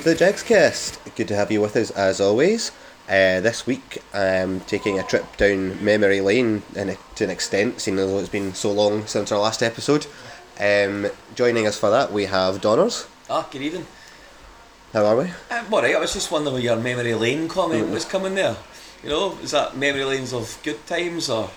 [0.00, 1.14] welcome to the Jegscast.
[1.14, 2.70] Good to have you with us as always.
[3.06, 7.82] Uh, this week, I'm taking a trip down memory lane in a, to an extent,
[7.82, 10.06] seeing as it's been so long since our last episode.
[10.58, 13.08] Um, joining us for that, we have Donners.
[13.28, 13.86] Ah, good evening.
[14.94, 15.24] How are we?
[15.50, 17.92] Um, alright, I was just wondering where your memory lane comment Mm.
[17.92, 18.56] was coming there.
[19.02, 21.50] You know, is that memory lanes of good times or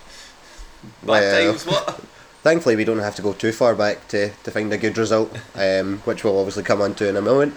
[1.01, 1.65] bad Well, times?
[1.65, 2.01] What?
[2.43, 5.33] Thankfully, we don't have to go too far back to, to find a good result,
[5.55, 7.53] um, which we'll obviously come on to in a moment.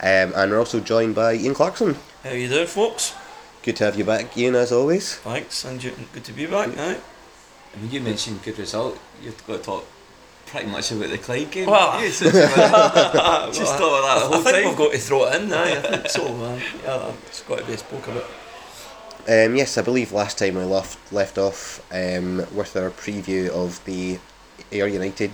[0.00, 1.96] Um, and we're also joined by Ian Clarkson.
[2.22, 3.14] How are you doing, folks?
[3.62, 5.16] Good to have you back, Ian, as always.
[5.16, 6.68] Thanks, and good to be back.
[6.78, 6.98] Aye.
[7.74, 9.84] When you mentioned good result, you've got to talk
[10.46, 11.68] pretty much about the Clyde game.
[11.68, 14.64] Well, Yes, it's about- just talk about that the I whole think time.
[14.66, 15.52] we've got to throw it in.
[15.52, 16.32] Aye, I think so.
[16.34, 16.62] Man.
[16.84, 18.24] Yeah, it's got to be spoke about.
[19.28, 23.84] Um, yes, I believe last time we left left off um, with our preview of
[23.84, 24.18] the
[24.72, 25.32] Ayr United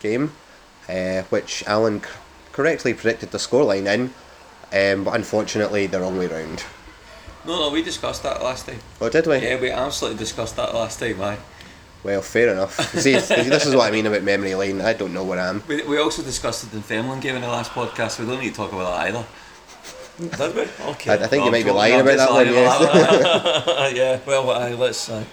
[0.00, 0.32] game,
[0.88, 2.08] uh, which Alan c-
[2.54, 4.14] correctly predicted the scoreline in,
[4.72, 6.64] um, but unfortunately the wrong way round.
[7.44, 8.78] No, no, we discussed that last time.
[9.00, 9.38] Oh, did we?
[9.38, 11.36] Yeah, we absolutely discussed that last time, aye.
[12.04, 12.78] Well, fair enough.
[12.98, 14.80] See, this is what I mean about memory lane.
[14.80, 15.62] I don't know where I am.
[15.66, 18.56] We, we also discussed the Dunfermline game in the last podcast, we don't need to
[18.56, 19.26] talk about that either.
[20.18, 20.62] Did we?
[20.92, 21.10] Okay.
[21.10, 22.46] I, I think you might be lying about that one.
[22.46, 23.96] Yes.
[23.96, 24.20] yeah.
[24.24, 25.08] Well, aye, let's.
[25.10, 25.24] Uh,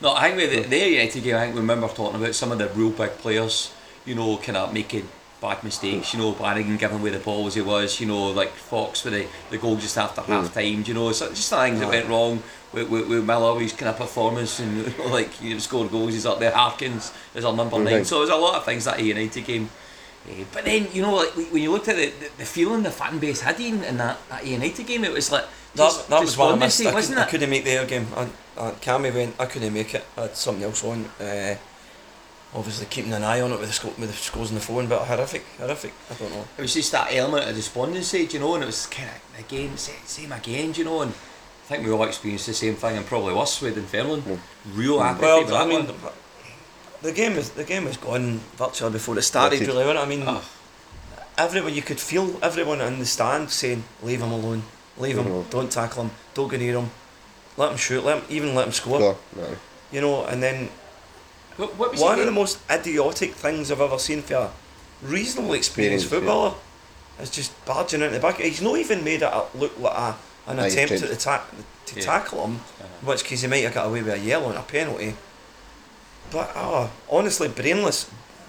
[0.00, 2.50] No, I think with the, the United game, I think we remember talking about some
[2.50, 3.72] of the real big players,
[4.06, 5.06] you know, kind of making
[5.40, 8.50] bad mistakes, you know, Bannigan giving away the ball as he was, you know, like
[8.50, 11.88] Fox with the, the goal just after half time, you know, so just things that
[11.88, 15.58] went wrong with, with, with Mallory's kind of performance and you know, like, you know,
[15.60, 18.64] scored goals, he's up there, Harkins is our number nine, so there's a lot of
[18.64, 19.70] things that a United game.
[20.28, 22.90] eh, But then, you know, like when you looked at the, the, the feeling the
[22.90, 26.36] fan base had in, in that, that United game, it was like that, that was
[26.36, 26.84] one I missed.
[26.84, 28.06] I, wasn't couldn't, I couldn't make the Ayr game.
[28.16, 28.22] I,
[28.58, 29.36] I, Cammy went.
[29.38, 30.04] I couldn't make it.
[30.16, 31.04] I had something else on.
[31.20, 31.54] Uh,
[32.54, 34.86] obviously keeping an eye on it with the, sco- with the scores on the phone,
[34.88, 35.92] but horrific, horrific.
[36.10, 36.44] I don't know.
[36.56, 39.40] it was just that element of despondency, do you know, and it was kind of
[39.40, 42.96] again, same again, do you know, and I think we all experienced the same thing,
[42.96, 44.40] and probably worse with Dunfermline.
[44.72, 45.22] Real apathy.
[45.52, 46.12] Well, I mean, one.
[47.02, 49.56] the game is the game was gone virtually before it started.
[49.56, 49.74] Started.
[49.74, 50.26] Really, wasn't it?
[50.28, 50.42] I mean,
[51.36, 54.62] everyone you could feel everyone in the stand saying, "Leave him alone,
[54.96, 55.50] leave him, Mhm.
[55.50, 56.90] don't tackle him, don't go near him,
[57.58, 59.56] let him shoot, let him even let him score." Score, no.
[59.92, 60.70] You know, and then
[61.58, 64.50] what, what was one of the most idiotic things I've ever seen for a
[65.02, 66.54] reasonably experienced Experience, footballer
[67.20, 68.38] is just barging into the back.
[68.40, 70.16] He's not even made it look like a,
[70.46, 71.08] an Aye, he's attempt tried.
[71.10, 71.44] to, ta-
[71.86, 72.04] to Yeah.
[72.04, 72.60] tackle him,
[73.00, 75.14] in which case he might have got away with a yellow and a penalty.
[76.30, 78.04] But oh, honestly, brainless.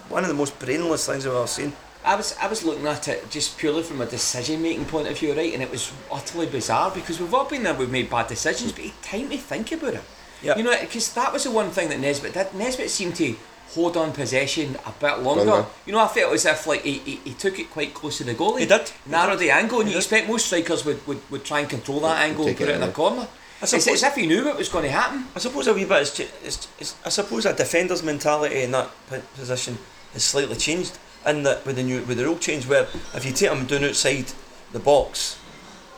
[0.08, 1.72] One of the most brainless things I've ever seen.
[2.04, 5.18] I was I was looking at it just purely from a decision making point of
[5.18, 5.52] view, right?
[5.52, 8.84] And it was utterly bizarre because we've all been there, we've made bad decisions, but
[8.84, 10.00] you had time to think about it.
[10.42, 10.56] Yeah.
[10.56, 12.54] You know, because that was the one thing that Nisbet did.
[12.54, 13.36] Nisbet seemed to
[13.74, 15.44] hold on possession a bit longer.
[15.44, 15.68] Longer.
[15.86, 18.24] You know, I felt as if like he, he, he took it quite close to
[18.24, 18.60] the goalie.
[18.60, 18.90] He did.
[19.06, 20.04] Narrowed the angle, and He you did.
[20.04, 22.80] expect most strikers would, would, would try and control that angle and put it in
[22.80, 23.22] the corner.
[23.22, 25.26] I It's, it's suppose- as if he knew what was going to happen.
[25.36, 28.90] I suppose a wee bit ju- is, is I suppose a defender's mentality in that
[29.36, 29.78] position
[30.14, 33.32] has slightly changed in that with the new with the rule change where if you
[33.32, 34.32] take him down outside
[34.72, 35.38] the box,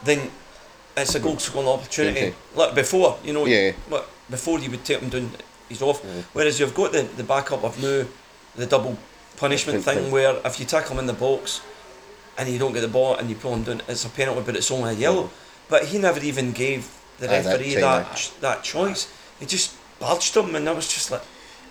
[0.04, 0.30] then
[0.96, 2.18] it's a goal scoring opportunity.
[2.18, 2.34] Okay.
[2.56, 3.72] Like before, you know, Yeah.
[3.88, 5.30] like before you would take him down,
[5.68, 6.02] he's off.
[6.04, 6.22] Yeah.
[6.32, 8.04] Whereas you've got the, the backup of now
[8.56, 8.98] the double
[9.36, 10.12] punishment thing thing.
[10.12, 11.60] where if you tackle him in the box
[12.36, 14.56] and you don't get the ball and you pull him down, it's a penalty, but
[14.56, 15.30] it's only a yellow.
[15.68, 19.12] But he never even gave the Aye, that referee time, that ch- that choice.
[19.38, 21.22] He just barged him, and I was just like,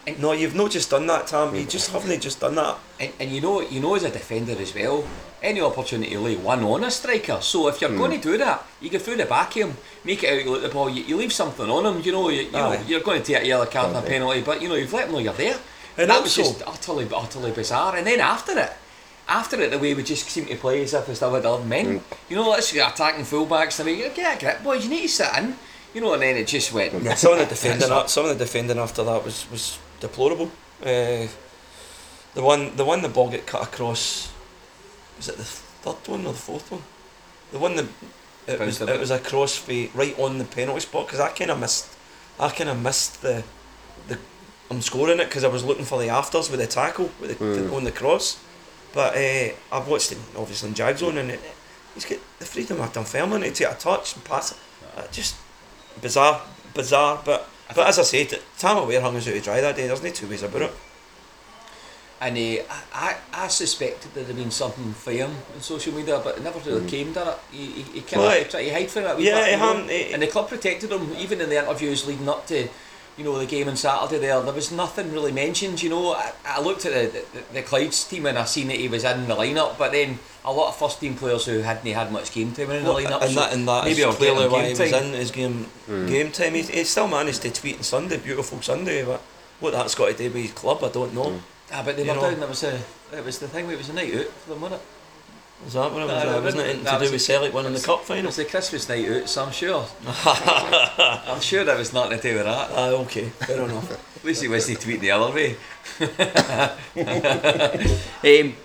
[0.08, 1.54] And- "No, you've not just done that, Tam.
[1.56, 1.70] You mm.
[1.70, 4.74] just haven't just done that." And, and you know, you know, as a defender as
[4.74, 5.04] well,
[5.42, 7.40] any opportunity to lay one on a striker.
[7.42, 10.24] So if you're going to do that, you go through the back of him, make
[10.24, 10.90] it out look the ball.
[10.90, 12.02] You, you leave something on him.
[12.04, 14.42] You know, you, you know you're going to take a yellow card and a penalty,
[14.42, 15.58] but you know, you've let him know you're there.
[15.98, 17.96] And that was just utterly, utterly bizarre.
[17.96, 18.72] And then after it.
[19.28, 22.02] After it, the way we just seem to play as if still had other men.
[22.28, 23.80] You know, let's get attacking fullbacks.
[23.80, 24.84] I mean, you get a grip, boys.
[24.84, 25.56] You need to sit in.
[25.94, 26.92] You know, and then it just went.
[27.18, 30.52] Some of the defending, some of the defending after that was was deplorable.
[30.82, 31.28] Uh,
[32.34, 34.32] the one, the one the ball get cut across.
[35.22, 36.82] Was it the third one or the fourth one?
[37.52, 37.86] The one that
[38.48, 38.90] it was, Bounced bit.
[38.90, 41.88] it was a cross fade right on the penalty spot because I kind of missed,
[42.40, 43.44] I kind of missed the,
[44.08, 44.18] the,
[44.72, 47.46] I'm scoring it because I was looking for the afters with the tackle with the,
[47.46, 47.76] Mm.
[47.76, 48.40] on the cross,
[48.96, 51.40] but uh, I've watched him obviously in Jag Zone and it,
[51.94, 54.58] he's got the freedom of Dunfermline to take a touch and pass it.
[54.98, 55.36] Uh, just
[56.02, 56.42] bizarre,
[56.74, 57.22] bizarre.
[57.24, 59.86] But but as I said, Tam O'Ware hung us out to dry that day.
[59.88, 60.72] There's no two ways about it.
[62.22, 62.64] And uh,
[62.94, 66.44] I, I suspected that there had been something for him on social media, but it
[66.44, 66.88] never really hmm.
[66.88, 67.40] came to it.
[67.52, 69.20] He, he, he kind Well, of tried to hide from it.
[69.22, 72.30] yeah, he you hadn't, he- and the club protected him, even in the interviews leading
[72.30, 72.70] up to
[73.18, 75.84] you know, the game on Saturday there, there was nothing really mentioned.
[75.84, 78.78] You know, I, I looked at the, the the Clyde's team and I seen that
[78.78, 81.92] he was in the lineup, but then a lot of first team players who hadn't
[81.92, 83.22] had much game time in the Well, lineup.
[83.22, 85.66] and so that and that maybe is clearly why game he was in his game
[85.86, 86.08] hmm.
[86.08, 86.54] game time.
[86.54, 89.22] He, he still managed to tweet on Sunday, beautiful Sunday, but
[89.60, 91.32] what that's got to do with his club, I don't know.
[91.32, 91.38] Hmm.
[91.72, 92.22] Ah, but they you were know.
[92.22, 92.40] down.
[92.40, 92.80] There was a,
[93.14, 93.70] it was the thing.
[93.70, 94.88] It was a night out for them, wasn't it?
[95.64, 96.24] Was that what it was?
[96.24, 98.24] No, no, wasn't it to do with Celtic winning the cup final?
[98.24, 99.86] It was the Christmas night out, so I'm sure.
[100.26, 102.70] I'm sure there was nothing to do with that.
[102.72, 104.18] Ah, okay, fair enough.
[104.18, 105.56] At least he wasn't tweeting the other way.
[108.42, 108.56] um,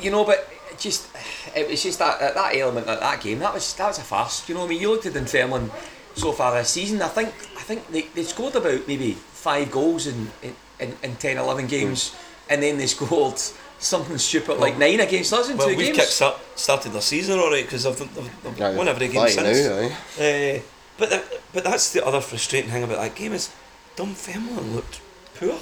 [0.00, 0.48] you know, but
[0.78, 1.08] just
[1.54, 4.02] it was just that that that element that that game that was that was a
[4.02, 4.48] farce.
[4.48, 5.70] You know, what I mean, you looked at Dunfermline
[6.14, 7.02] so far this season.
[7.02, 11.16] I think I think they, they scored about maybe five goals in in, in, in
[11.16, 12.14] 10, 11 games,
[12.50, 13.38] and then they scored
[13.78, 15.98] something stupid like nine against us in Well, two we've games.
[15.98, 19.66] kicked up, started the season alright because they've, they've, they've Aye, won every game since.
[19.66, 20.56] now, aye.
[20.58, 20.60] Uh,
[20.98, 21.24] but that,
[21.54, 23.50] but that's the other frustrating thing about that game is
[23.96, 25.00] Dunfermline looked
[25.36, 25.58] poor.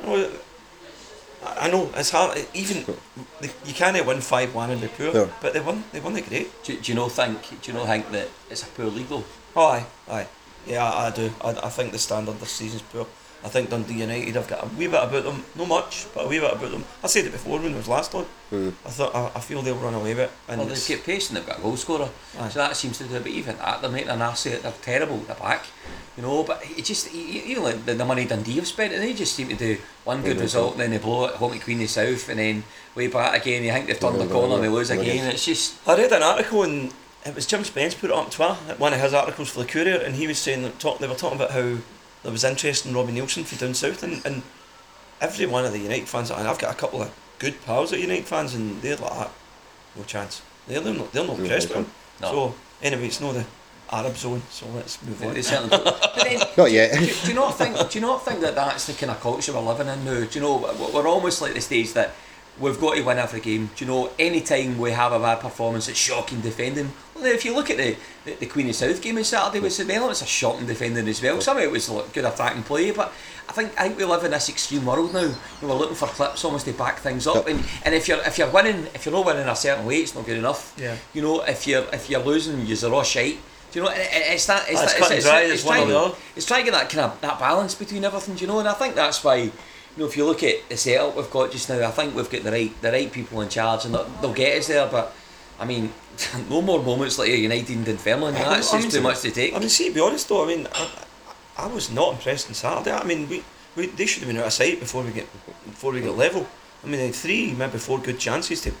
[0.00, 0.30] You know,
[1.44, 2.38] I I know it's hard.
[2.54, 2.84] Even
[3.64, 5.30] you can't win five one and be poor, No.
[5.40, 5.82] but they won.
[5.92, 6.62] They won the great.
[6.62, 9.24] do, do you know think do you know think that it's a poor league though?
[9.56, 10.26] Oh, aye, aye.
[10.66, 11.32] Yeah, I, I do.
[11.42, 13.06] I, I think the standard this season's poor.
[13.44, 16.28] I think Dundee United have got a wee bit about them, not much, but a
[16.28, 16.84] wee bit about them.
[17.02, 18.24] I said it before when it was last on.
[18.50, 18.68] Hmm.
[18.86, 20.30] I thought I, I feel they'll run away with it.
[20.48, 22.08] And Well, they it's- get pace and they've got a goal scorer,
[22.38, 22.48] Aye.
[22.50, 23.18] so that seems to do.
[23.18, 24.62] But even that, they're making an asset.
[24.62, 25.66] They're terrible at the back,
[26.16, 26.44] you know.
[26.44, 29.12] But it just you you know like the, the money Dundee have spent, and they
[29.12, 31.62] just seem to do one good Yeah, result, and then they blow it home at
[31.62, 32.62] Queenie South, and then
[32.94, 33.64] way back again.
[33.64, 35.26] You think they've turned the corner, and they lose again.
[35.32, 36.92] It's just I read an article and
[37.26, 39.66] it was Jim Spence put it up on Twitter, one of his articles for the
[39.66, 41.76] Courier, and he was saying that talk, they were talking about how
[42.22, 44.42] there was interest in Robbie Neilson for down south, and, and
[45.20, 47.96] every one of the United fans, and I've got a couple of good pals that
[47.98, 49.30] are United fans, and they're like, "Ah,
[49.96, 50.42] no chance.
[50.66, 51.86] They're, they're not, they're not No impressed with him.
[52.20, 52.28] No.
[52.30, 53.44] So anyway, it's not the
[53.90, 55.34] Arab zone, so let's move they, on.
[55.34, 55.70] they certainly.
[55.76, 56.14] don't.
[56.22, 56.92] Then, Not yet.
[56.98, 57.76] do, do you not think?
[57.90, 60.20] Do you not think that that's the kind of culture we're living in now?
[60.24, 62.12] Do you know we're- we're almost like the stage that
[62.60, 63.70] we've got to win every game.
[63.76, 66.92] Do you know any time we have a bad performance, it's shocking defending.
[67.14, 69.72] Well, if you look at the the, the Queen of South game on Saturday with
[69.72, 71.40] Sabella, it's a shocking defending as well.
[71.40, 73.12] Some of it was like, good attacking play, but
[73.48, 75.20] I think I think we live in this extreme world now.
[75.22, 75.28] You
[75.62, 78.38] know, we're looking for clips almost to back things up, and, and if you're if
[78.38, 80.74] you're winning, if you're not winning a certain way, it's not good enough.
[80.78, 80.96] Yeah.
[81.14, 83.38] You know, if you're if you're losing, you're all shite.
[83.72, 83.90] Do you know?
[83.90, 84.68] it- it- It's that.
[84.68, 86.78] It's, Ah, it's that, cut and it's, dry, it's, it's trying, it's trying to get
[86.78, 88.34] that kind of that balance between everything.
[88.34, 88.58] Do you know?
[88.58, 89.50] And I think that's why.
[89.96, 92.30] You know, if you look at the setup we've got just now, I think we've
[92.30, 94.86] got the right the right people in charge, and they'll, they'll get us there.
[94.90, 95.14] But
[95.60, 95.92] I mean,
[96.48, 98.34] no more moments like United and Dunfermline.
[98.34, 99.54] I That's mean, just too much to take.
[99.54, 100.88] I mean, see, to be honest though, I mean, I,
[101.58, 102.92] I was not impressed on Saturday.
[102.92, 103.44] I mean, we,
[103.76, 105.26] we they should have been out of sight before we get
[105.66, 106.46] before we get level.
[106.82, 108.72] I mean, they had three, maybe four good chances to,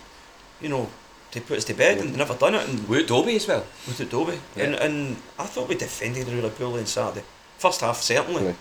[0.60, 0.88] you know,
[1.32, 2.68] to put us to bed, and they never done it.
[2.68, 3.64] And With Dobbie as well.
[3.86, 4.64] with Adobe, Yeah.
[4.64, 7.24] and and I thought we defended really poorly on Saturday.
[7.58, 8.54] First half certainly.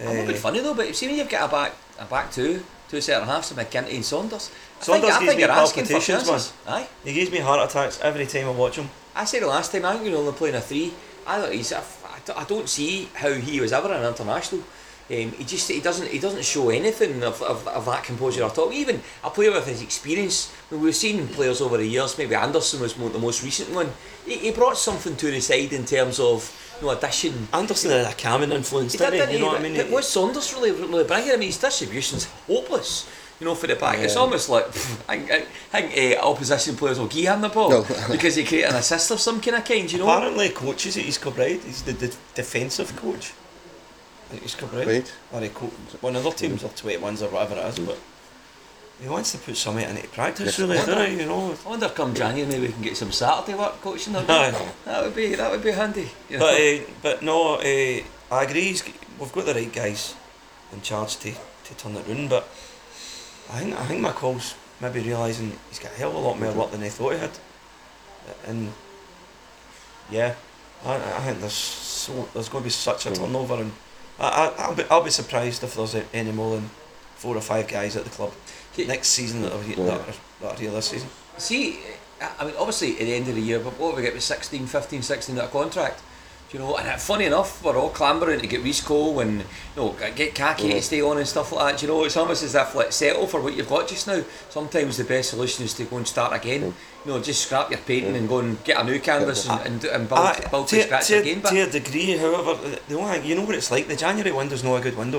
[0.00, 2.30] It would be funny though, but you see when you've got a back a back
[2.30, 4.50] two, two centre halves, McGinty and Saunders.
[4.80, 6.52] I Saunders think, I gives think me you're asking for palpitations, chances.
[6.66, 6.88] Aye.
[7.04, 8.88] he gives me heart attacks every time I watch him.
[9.14, 10.94] I said the last time, I think you're only playing a three.
[11.26, 11.72] I thought he's.
[11.72, 11.82] I,
[12.36, 14.62] I don't see how he was ever an international.
[15.10, 18.58] Um, he just he doesn't he doesn't show anything of, of, of that composure at
[18.58, 18.70] all.
[18.72, 20.52] Even a player with his experience.
[20.70, 22.18] We've seen players over the years.
[22.18, 23.90] Maybe Anderson was more, the most recent one.
[24.26, 27.48] He, he brought something to the side in terms of you know addition.
[27.54, 29.26] Anderson had a calming influence, He didn't did, he?
[29.26, 29.76] didn't You know what I mean?
[29.78, 31.30] But what's Saunders really, really bringing?
[31.32, 33.08] I mean, his distribution's hopeless.
[33.40, 34.66] You know, for the back, it's almost like
[35.08, 35.30] I think,
[35.72, 37.86] I think uh, opposition players will give him the ball No.
[38.10, 39.90] because he create an assist of some kind of kind.
[39.90, 41.60] You know, Apparently, coaches at East Kilbride.
[41.62, 43.32] He's the, the defensive coach
[44.32, 44.86] at East Kilbride.
[44.86, 45.12] Right.
[45.32, 45.66] Or he co-
[46.00, 47.98] one of their teams or twenty ones or whatever it is, but
[49.00, 50.58] he wants to put something into practice, Yes.
[50.58, 51.20] really, doesn't he?
[51.20, 51.56] You know.
[51.64, 54.16] I wonder come January maybe we can get some Saturday work coaching.
[54.16, 54.72] Or Aye.
[54.84, 56.08] that would be that would be handy.
[56.28, 56.46] You know?
[56.46, 57.60] But uh, but no, uh,
[58.34, 58.76] I agree.
[59.18, 60.14] We've got the right guys
[60.72, 62.28] in charge to, to turn it round.
[62.30, 62.44] But
[63.52, 66.52] I think I think McCall's maybe realising he's got a hell of a lot more
[66.52, 67.30] work than he thought he had.
[68.46, 68.72] And
[70.10, 70.34] yeah,
[70.84, 73.16] I, I think there's so there's going to be such a Mhm.
[73.16, 73.72] turnover, and
[74.18, 76.70] I, I I'll be I'll be surprised if there's any more than
[77.16, 78.32] four or five guys at the club
[78.86, 81.08] next season that are, that are, that are here this season.
[81.36, 81.80] See,
[82.20, 84.66] I mean, obviously at the end of the year, but what we get with 16,
[84.66, 86.00] 15, 16 out of contract?
[86.50, 89.40] Do you know, and uh, funny enough, we're all clambering to get Reece Cole and
[89.40, 90.82] you know get Kakay to mm.
[90.82, 91.80] stay on and stuff like that.
[91.80, 94.22] Do you know, it's almost as if like settle for what you've got just now.
[94.48, 96.62] Sometimes the best solution is to go and start again.
[96.62, 96.72] Yeah.
[97.04, 98.18] You know, just scrap your painting mm.
[98.18, 99.60] and go and get a new canvas Yeah.
[99.60, 101.40] and, and, and build, Aye, build to, scratch to, again.
[101.40, 103.86] But to a degree, however, uh, the only thing, you know what it's like.
[103.86, 105.18] The January window's not a good window.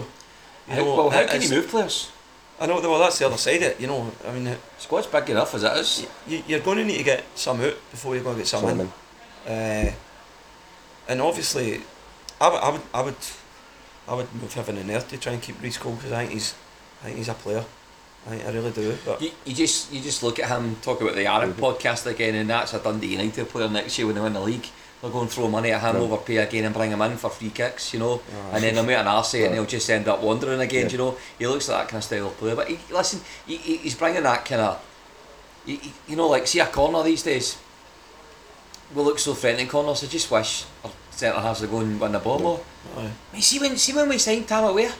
[0.68, 2.12] You how, know, well, how can you move players?
[2.60, 2.82] I know.
[2.82, 3.80] Well, that's the other side of it.
[3.80, 6.08] You know, I mean, Squad's big enough as it is.
[6.28, 8.68] you, you're going to need to get some out before you're going to get some
[8.68, 8.70] in.
[8.70, 8.92] Simon.
[9.48, 9.92] Uh,
[11.10, 11.82] and obviously,
[12.40, 13.16] I would, I would, I would,
[14.08, 16.32] I would move Heaven and Earth to try and keep Reece Cole because I think
[16.34, 16.56] he's,
[17.02, 17.66] I think he's a player.
[18.30, 18.98] I I really do.
[19.06, 22.36] But You, you just you just look at him talk about the Arab podcast again,
[22.36, 24.68] and that's a Dundee United player next year when they win the league.
[25.02, 26.02] They'll go and throw money at him, Yeah.
[26.02, 28.22] overpay again, and bring him in for free kicks, you know.
[28.36, 28.56] Ah.
[28.56, 30.92] and then they'll make an arse and he'll just end up wandering again, Yeah.
[30.92, 31.18] you know.
[31.40, 33.96] He looks like that kind of style of player, but he, listen, he, he, he's
[33.96, 34.84] bringing that kind of,
[35.66, 37.58] he, he- you know, like see a corner these days.
[38.94, 40.04] We look so threatening corners.
[40.04, 42.62] I just wish our centre halves would go and win the ball more.
[42.98, 43.12] aye.
[43.32, 44.94] I mean, see when see when we signed Tam O'Ware,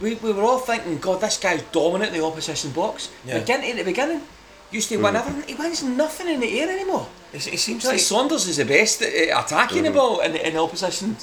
[0.00, 3.10] we, we were all thinking, God, this guy's dominant in the opposition box.
[3.24, 3.38] Yeah.
[3.40, 4.22] Beginning at the beginning,
[4.70, 5.42] used to win everything.
[5.48, 7.06] He wins nothing in the air anymore.
[7.32, 9.94] he, he seems like like Saunders is the best at at attacking the mm.
[9.94, 11.16] ball in, in the opposition.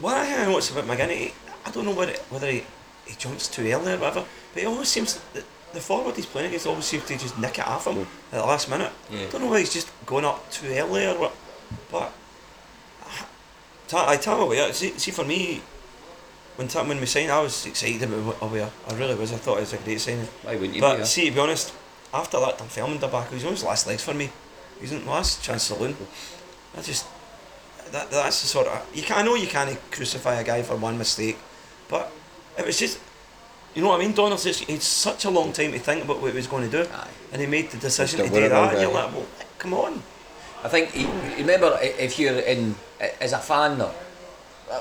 [0.00, 2.64] What I notice about McGinty, he- I don't know whether, whether he,
[3.06, 6.48] he jumps too early or whatever, but he always seems the, the forward he's playing
[6.48, 8.06] against always seems to just nick it off him mm.
[8.32, 8.92] at the last minute.
[9.10, 9.28] Yeah.
[9.30, 11.36] don't know whether he's just going up too early or what,
[11.90, 12.12] but
[13.92, 15.60] Ta- I tell you see, see for me,
[16.56, 18.70] when ta- when we signed, I was excited about O'Ware.
[18.88, 19.32] I really was.
[19.34, 20.26] I thought it was a great signing.
[20.42, 21.04] Why wouldn't you But be?
[21.04, 21.74] see, to be honest,
[22.14, 24.30] after that Dunfermline debacle, he's on his last legs for me.
[24.80, 25.94] He's the last chance saloon.
[26.74, 27.04] I just
[27.90, 30.76] that that's the sort of you can I know you can't crucify a guy for
[30.76, 31.36] one mistake,
[31.88, 32.10] but
[32.58, 32.98] it was just
[33.74, 34.14] you know what I mean.
[34.14, 36.82] Donald's just it's such a long time to think about what he was going to
[36.84, 37.08] do, Aye.
[37.32, 38.72] and he made the decision to do that.
[38.72, 39.26] And you're like, well,
[39.58, 40.02] come on.
[40.64, 40.94] I think
[41.38, 42.74] remember if you're in
[43.20, 43.92] as a fan though,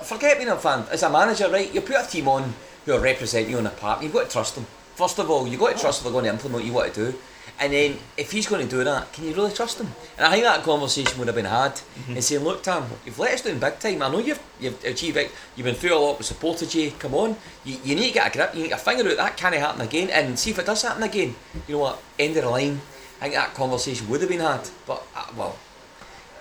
[0.03, 0.85] forget being a fan.
[0.91, 2.53] As a manager, right, you put a team on
[2.85, 4.01] who are representing you on a park.
[4.01, 4.65] You've got to trust them.
[4.95, 6.93] First of all, you've got to trust if they're going to implement what you want
[6.93, 7.17] to do.
[7.59, 9.87] And then, if he's going to do that, can you really trust him?
[10.17, 13.33] And I think that conversation would have been had and saying, "Look, Tam, you've let
[13.33, 14.01] us down big time.
[14.01, 15.31] I know you've you've achieved it.
[15.55, 16.17] You've been through a lot.
[16.17, 16.91] We supported you.
[16.97, 18.55] Come on, you, you need to get a grip.
[18.55, 20.09] You need to figure out that can't happen again.
[20.09, 21.35] And see if it does happen again.
[21.67, 22.01] You know what?
[22.17, 22.81] End of the line.
[23.19, 24.67] I think that conversation would have been had.
[24.87, 25.55] But uh, well,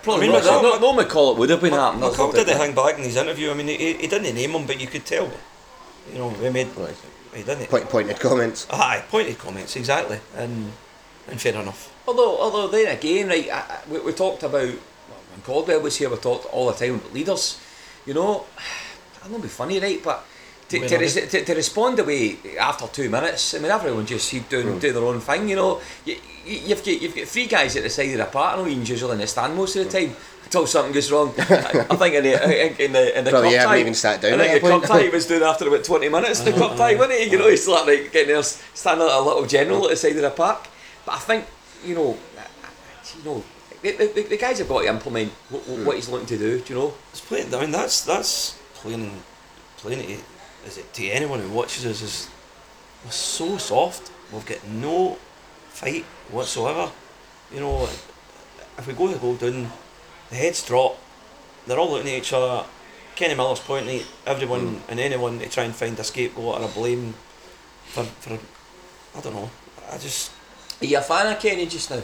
[0.03, 0.61] probably I mean, not.
[0.61, 2.09] No, McCall- no, no McCall, it would have been happening.
[2.09, 3.51] McCall did the hang back in his interview.
[3.51, 5.29] I mean, he, he didn't name him, but you could tell.
[6.11, 6.95] You know, he made Right.
[7.35, 7.69] he didn't.
[7.69, 8.67] Point, pointed comments.
[8.69, 10.71] Aye, pointed comments exactly, and
[11.27, 11.93] and fair enough.
[12.07, 15.97] Although, although then again, right, I, I, we, we talked about well, when Caldwell was
[15.97, 16.09] here.
[16.09, 17.59] We talked all the time about leaders.
[18.05, 18.45] You know,
[19.23, 20.01] I don't be funny, right?
[20.03, 20.25] But
[20.69, 24.05] to, Where to, are res- to, to respond away after two minutes, I mean, everyone
[24.05, 24.79] just he'd do, hmm.
[24.79, 25.49] do their own thing.
[25.49, 28.25] You know, you, you, you've got you've got three guys at the side of the
[28.25, 28.57] park.
[28.57, 30.15] I know Ian's usually in the stand most of the time.
[30.43, 33.59] Until something goes wrong, I, I think in the in the in the Probably cup
[33.59, 35.67] haven't tie, even sat down I think that the cup tie he was doing after
[35.67, 36.41] about twenty minutes.
[36.41, 37.31] The cup tie, wasn't he?
[37.31, 40.17] You know, he's like, like getting there, standing like a little general at the side
[40.17, 40.67] of the park.
[41.05, 41.45] But I think
[41.85, 42.17] you know,
[43.17, 43.43] you know,
[43.81, 46.59] the, the, the guys have got to implement what, what he's looking to do.
[46.59, 46.93] Do you know?
[47.11, 47.53] It's playing.
[47.55, 49.09] I mean, that's that's playing
[49.77, 50.23] playing to,
[50.67, 52.29] is it to anyone who watches us is
[53.05, 54.11] we're so soft.
[54.31, 55.17] We've got no
[55.81, 56.91] fight whatsoever.
[57.51, 57.83] You know,
[58.77, 59.71] if we go to go down,
[60.29, 60.97] the heads drop.
[61.65, 62.65] They're all looking at each other.
[63.15, 66.67] Kenny Miller's pointing at everyone and anyone to try and find a scapegoat or a
[66.67, 67.13] blame
[67.85, 68.39] for for
[69.17, 69.49] I don't know.
[69.91, 70.31] I just
[70.81, 72.03] Are you a fan of Kenny just now?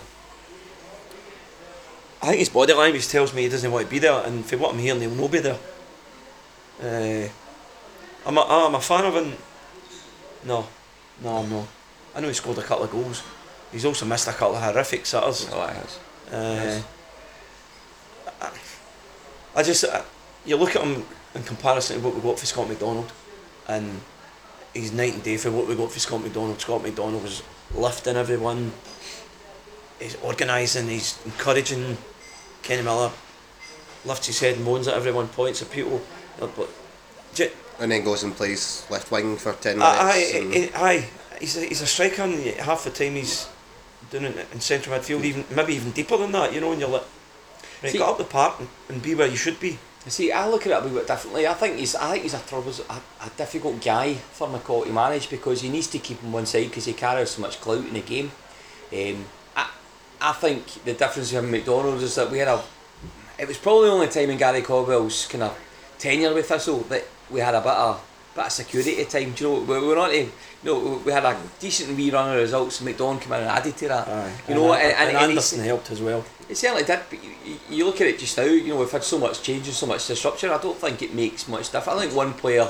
[2.22, 4.58] I think his body language tells me he doesn't want to be there, and for
[4.58, 5.60] what I'm hearing, he'll not be there.
[6.82, 7.30] Uh,
[8.26, 9.34] I'm, a, I'm a fan of him.
[10.44, 10.68] No,
[11.24, 11.68] no, I'm not.
[12.16, 13.22] I know he scored a couple of goals.
[13.72, 15.48] He's also missed a couple of horrific sitters.
[15.52, 16.00] Oh, I has.
[16.32, 16.82] Uh,
[18.42, 18.50] I,
[19.56, 20.02] I just, uh,
[20.46, 21.04] you look at him
[21.36, 23.12] in comparison to what we got for Scott McDonald,
[23.68, 24.00] and
[24.74, 26.60] he's night and day for what we got for Scott McDonald.
[26.62, 27.44] Scott McDonald was
[27.76, 28.72] lifting everyone,
[30.00, 31.98] he's organising, he's encouraging.
[32.64, 33.12] Kenny Miller
[34.06, 36.02] lifts his head and moans at everyone, points at people.
[36.42, 36.70] uh, But,
[37.34, 39.98] j- And then goes and plays left wing for 10 minutes.
[40.00, 41.10] aye, and- aye, aye,
[41.40, 43.48] he's a, he's a striker, and half the time he's
[44.10, 46.54] doing it in central midfield, even maybe even deeper than that.
[46.54, 47.04] You know, and you're like,
[47.84, 49.80] right, See- get up the park and, and be where you should be.
[50.08, 51.46] See, I look at it a wee bit differently.
[51.46, 54.92] I think he's, I think he's a troubles, a, a difficult guy for McCall to
[54.94, 57.86] manage because he needs to keep him one side because he carries so much clout
[57.86, 58.32] in the game.
[58.94, 59.70] Um, I,
[60.22, 62.64] I think the difference with him and McDonald is that we had a,
[63.38, 65.60] it was probably the only time in Gary Caldwell's kind of
[66.00, 68.02] tenure with Thistle that we had a bit of,
[68.38, 69.06] bit of security time.
[69.26, 69.42] times.
[69.42, 70.32] You know, we, we were not, you
[70.64, 72.80] know, we had a decent wee run of results.
[72.80, 74.08] and McDonald came in and added to that.
[74.08, 74.34] Aye.
[74.48, 76.24] you know, and, and, and, and Anderson helped as well.
[76.50, 77.32] it certainly did, but you,
[77.70, 79.86] you- look at it just now, you know, we've had so much change and so
[79.86, 82.00] much disruption, I don't think it makes much difference.
[82.00, 82.68] I think one player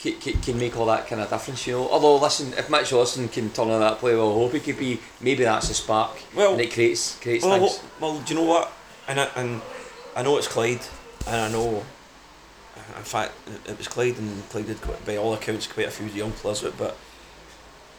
[0.00, 1.88] can, can, can make all that kind of difference, you know.
[1.88, 4.78] Although, listen, if Mitch Lawson can turn on that player, well, I hope he could
[4.78, 7.80] be, maybe that's a spark, Well- and it creates, creates Well, things.
[8.00, 8.72] well, do you know what?
[9.08, 9.60] And I, and
[10.16, 10.80] I know it's Clyde,
[11.26, 11.84] and I know,
[12.96, 13.32] in fact,
[13.66, 16.96] it- was Clyde, and Clyde quite, by all accounts, quite a few young players but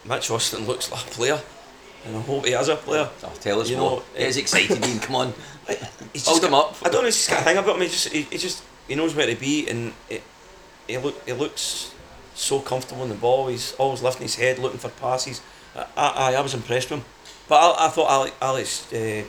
[0.04, 1.40] Mitch Austin looks like a player,
[2.04, 3.08] and I hope he has a player.
[3.22, 3.98] Oh, tell us you more.
[3.98, 5.34] know, It is excited, Ian, come on.
[6.12, 6.76] He's Hold him got- up.
[6.86, 7.06] I don't know.
[7.06, 7.82] He's just got a hang about him.
[7.82, 10.22] He just, he, he just, he knows where to be, and it,
[10.86, 11.94] he look, he looks
[12.34, 13.48] so comfortable in the ball.
[13.48, 15.40] He's always lifting his head, looking for passes.
[15.74, 17.06] I, I, I was impressed with him.
[17.48, 19.22] But I, I thought Alex, Alex uh,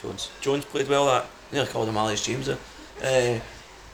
[0.00, 0.30] Jones.
[0.40, 1.26] Jones played well that.
[1.52, 2.48] Nearly called him Alex James.
[2.48, 3.40] Uh,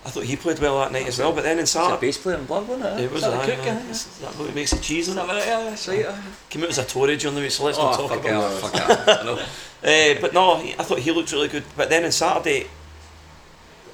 [0.09, 1.35] I thought he played well that night as well.
[1.35, 3.05] But then in Saturday, bass player in blood, wasn't it?
[3.05, 5.47] it was that the cook, is that what makes it cheese Is on that it?
[5.47, 6.07] Yeah, that's right.
[6.49, 8.50] Came out as a Tory during the week, so let's Oh, not talk fuck about
[8.50, 9.09] it, fuck it.
[9.21, 9.35] I know.
[9.37, 11.65] Uh, but no, I thought he looked really good.
[11.77, 12.69] But then on Saturday,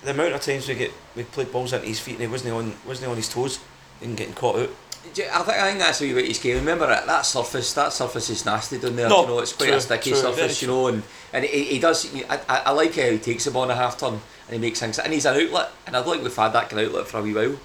[0.05, 2.55] the amount of times we get we played balls into his feet and he wasn't
[2.55, 3.59] on wasn't on his toes
[4.01, 4.71] and getting caught out.
[5.05, 6.57] I think, I think that's a wee bit his game.
[6.57, 9.09] Remember that, that surface, that surface is nasty down there.
[9.09, 11.03] No, you know, it's quite true, a sticky true, surface, you know, and,
[11.33, 12.15] and he, he does.
[12.29, 14.81] I, I like how he takes the ball in a half turn and he makes
[14.81, 15.71] things, and he's an outlet.
[15.87, 17.59] And I don't think we've had that kind of outlet for a wee while.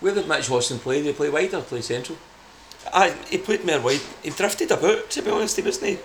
[0.00, 0.98] Where did Mitch Watson play?
[1.02, 2.18] Did he play wide or play central?
[2.92, 4.00] I, he played more wide.
[4.22, 5.98] He drifted about, to be honest, he wasn't he?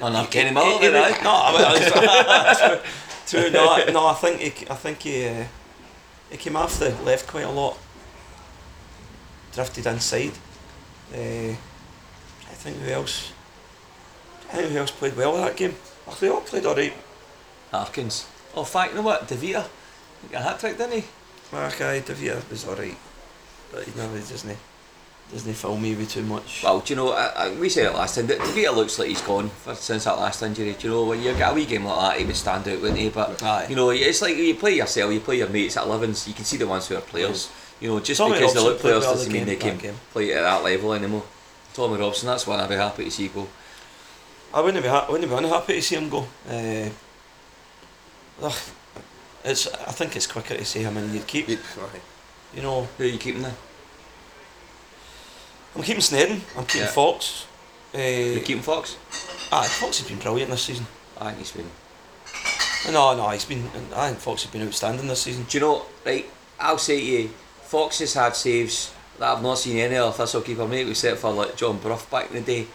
[0.00, 1.22] Oh, no, He- Kenny Miller, then, aye.
[1.22, 2.80] No, I mean,
[3.30, 3.50] true, true.
[3.50, 5.44] No, I- no, I think he, I think he, uh,
[6.30, 7.78] he came off the left quite a lot.
[9.54, 10.32] Drifted inside.
[11.12, 11.16] Uh,
[11.52, 13.32] I think who else?
[14.50, 15.74] I think who else played well that game.
[16.06, 16.92] Oh, they all played alright.
[17.70, 18.26] Harkins.
[18.58, 19.28] Oh, fact, you know what?
[19.28, 19.64] Devita.
[20.22, 21.04] He got a hat trick, didn't he?
[21.52, 22.96] Mark I Devita was alright,
[23.72, 24.56] but he never doesn't
[25.32, 26.62] doesn't me with too much.
[26.64, 29.08] Well, do you know, I, I, we said it last time, that Devita looks like
[29.08, 30.74] he's gone for, since that last injury.
[30.76, 32.80] Do you know, when you get a wee game like that, he would stand out,
[32.80, 33.10] wouldn't he?
[33.10, 33.66] But, Aye.
[33.68, 36.44] you know, it's like you play yourself, you play your mates at 11s, you can
[36.44, 37.52] see the ones who are players.
[37.80, 39.94] You know, just Tommy because they Robson look players doesn't mean they can game.
[40.10, 41.22] play at that level anymore.
[41.74, 43.46] Tommy Robson, that's one I'd be happy to see go.
[44.52, 46.26] I wouldn't be ha- wouldn't be unhappy to see him go.
[46.48, 46.88] Uh,
[48.42, 48.54] ugh,
[49.44, 51.48] it's I think it's quicker to say him and you'd keep.
[51.48, 51.54] Aye.
[52.54, 53.54] You know, Who are you keeping there?
[55.76, 56.40] I'm keeping Sneddon.
[56.56, 56.86] I'm keeping Yeah.
[56.92, 57.44] Fox.
[57.94, 58.96] Uh, You keeping Fox?
[59.52, 60.86] ah, Fox has been brilliant this season.
[61.20, 61.70] I think he's been.
[62.92, 63.68] No, no, he's been.
[63.94, 65.44] I think Fox has been outstanding this season.
[65.48, 66.26] Do you know, right,
[66.60, 67.28] I'll say to you,
[67.62, 71.30] Fox has had saves that I've not seen any other Thistle keeper make, except for
[71.32, 72.66] like John Bruff back in the day.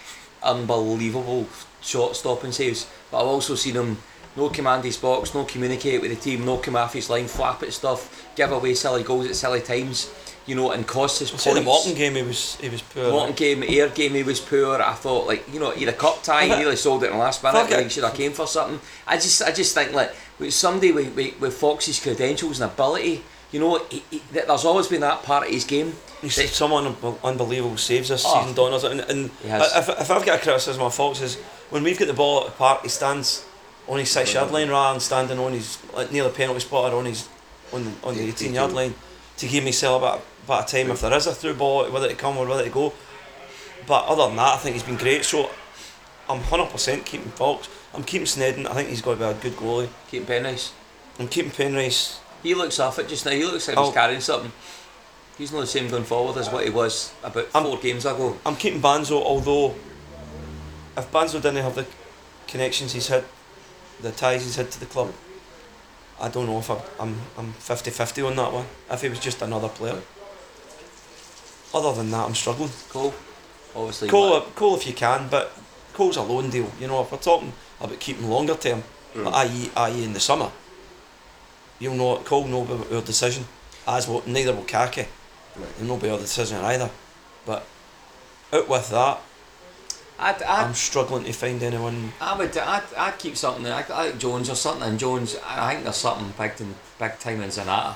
[0.42, 1.48] Unbelievable
[1.82, 2.86] shot stopping saves.
[3.10, 3.98] But I've also seen him
[4.36, 7.62] no command his box, no communicate with the team, no come off his line, flap
[7.64, 10.12] at stuff, give away silly goals at silly times,
[10.46, 11.44] you know, and cost us I points.
[11.44, 13.12] say the Morton game, he was he was poor.
[13.12, 13.38] Morton eh?
[13.38, 14.82] game, Ayr game, he was poor.
[14.82, 17.14] I thought, like, you know, he had a cup tie, he nearly sold it in
[17.14, 17.70] the last minute.
[17.70, 18.80] Like, should have came for something.
[19.08, 23.24] I just, I just think, like, with somebody with, with, with Fox's credentials and ability,
[23.52, 25.94] you know, he, he, that there's always been that part of his game.
[26.24, 28.40] He's that- some un- unbelievable saves this Oh.
[28.40, 28.84] season, Donners.
[28.84, 31.36] And, and if, if I've got a criticism of Fox is
[31.70, 33.46] when we've got the ball at the park, he stands
[33.88, 36.94] on his six yard line rather than standing on his like near the penalty spot
[36.94, 37.28] or on his
[37.74, 38.94] on the, on the 18 yard line
[39.38, 41.90] to give himself a bit, a bit of time if there is a through ball,
[41.92, 42.94] whether to come or whether to go.
[43.88, 45.26] But other than that, I think he's been great.
[45.26, 45.50] So
[46.30, 47.68] I'm 100% keeping Fox.
[47.94, 48.66] I'm keeping Sneddon.
[48.68, 49.90] I think he's got to be a good goalie.
[50.10, 50.72] Keeping Penrice.
[51.20, 52.20] I'm keeping Penrice.
[52.42, 53.32] He looks off it just now.
[53.32, 53.86] He looks like Oh.
[53.86, 54.52] he's carrying something.
[55.38, 58.38] He's not the same going forward as what he was about I'm- 4 games ago.
[58.46, 59.76] I'm keeping Banzo, although
[60.96, 61.86] if Banzo didn't have the
[62.48, 63.26] connections he's had,
[64.02, 65.14] the ties he's had to the club,
[66.20, 68.66] I don't know if I'm I'm, I'm 50-50 on that one.
[68.90, 70.02] If he was just another player.
[71.74, 72.70] Other than that, I'm struggling.
[72.90, 73.14] Cole,
[73.76, 74.08] obviously.
[74.10, 75.52] Cole, uh, Cole if you can, but
[75.94, 76.70] Cole's a loan deal.
[76.80, 77.52] You know, if we're talking
[77.82, 79.26] about keeping longer term, mm.
[79.26, 80.04] like i.e., i.e.
[80.04, 80.52] in the summer,
[81.80, 83.46] you'll know Cole know about our decision,
[83.88, 85.08] as will neither will Kakay.
[85.78, 86.90] He'll know about our decision either.
[87.46, 87.66] But
[88.54, 89.20] out with that,
[90.24, 92.14] I'd, I'd, I'm struggling to find anyone.
[92.22, 93.66] I would, I'd, I'd keep something.
[93.68, 94.88] I, I like Jones or something.
[94.88, 97.96] And Jones, I think there's something big, in, big time in Zanatta.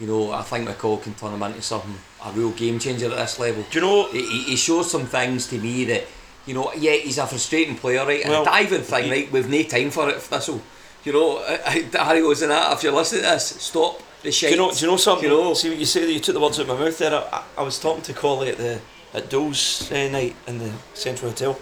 [0.00, 1.94] You know, I think McCall can turn him into something
[2.24, 3.64] a real game changer at this level.
[3.70, 4.08] Do you know?
[4.10, 6.04] He, he he shows some things to me that,
[6.46, 8.22] you know, yeah, he's a frustrating player, right?
[8.22, 9.32] And Well, the diving thing, he- right?
[9.32, 10.60] We've no time for it, Thistle.
[11.04, 12.72] You know, Harry goes in that.
[12.72, 14.50] If you're listening to this, stop the shit.
[14.50, 14.72] Do you know?
[14.72, 15.28] Do you know something?
[15.28, 15.54] You know?
[15.54, 16.04] See what you say?
[16.06, 17.12] That you took the words out of my mouth there.
[17.14, 18.80] I, I was talking to Collie at the
[19.14, 21.58] at Dole's uh, night in the Central Hotel,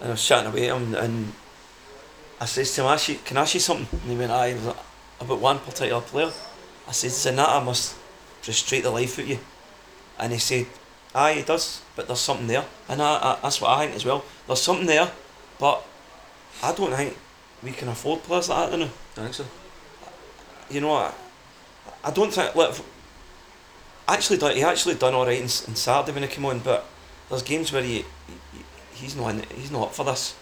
[0.00, 1.32] and I was chatting away to him, and
[2.40, 4.76] I says to him, you, "Can I ask you something?" And he went, "Aye." Like,
[5.20, 6.32] about one particular player.
[6.88, 7.94] I said, "Zanatta must
[8.40, 9.38] frustrate the life out of you,"
[10.18, 10.66] and he said,
[11.14, 14.04] "Aye, he does, but there's something there," and I, I, that's what I think as
[14.04, 14.24] well.
[14.46, 15.10] There's something there,
[15.58, 15.84] but
[16.62, 17.16] I don't think
[17.62, 19.44] we can afford players like that now I think so.
[20.70, 21.12] you know, I,
[22.02, 22.56] I don't think.
[22.56, 22.74] Look,
[24.14, 26.86] actually, done, he actually done all right in, in Saturday when he came on, but
[27.28, 28.04] there's games where he, he
[28.94, 30.34] he's not in, he's not up for this.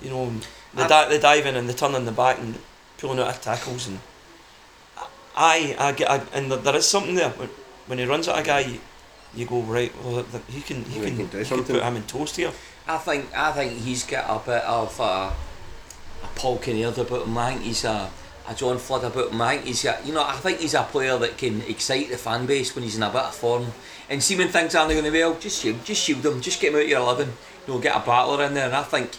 [0.00, 0.32] You know,
[0.74, 2.58] the I- di- the diving and the turning the back and
[2.98, 3.98] pulling out of tackles and
[5.36, 7.48] I I get I, and there, there is something there when,
[7.86, 8.60] when he runs at a guy.
[8.60, 8.80] You,
[9.34, 9.92] you go right.
[10.02, 11.76] Well, th- he can he Well, he can, can do he can something.
[11.76, 12.52] put him in toast here.
[12.88, 15.30] I think I think he's got a bit of uh,
[16.22, 17.36] a Paul Kinnear about him.
[17.36, 18.10] I think he's a,
[18.48, 19.40] a John Flood about him.
[19.40, 22.16] I think he's a, you know I think he's a player that can excite the
[22.16, 23.66] fan base when he's in a bit of form.
[24.08, 26.78] And see when things aren't going well, just shield, just shield him, just get him
[26.78, 27.32] out your eleven.
[27.66, 29.10] You know, get a battler in there, and I think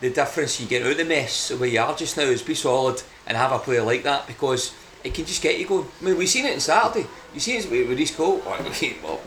[0.00, 2.54] the difference you get out of the mess where you are just now is be
[2.54, 5.86] solid and have a player like that because it can just get you going.
[6.00, 7.06] I mean, we've seen it on Saturday.
[7.32, 8.42] You seen it with Reece Cole.
[8.44, 8.62] Well,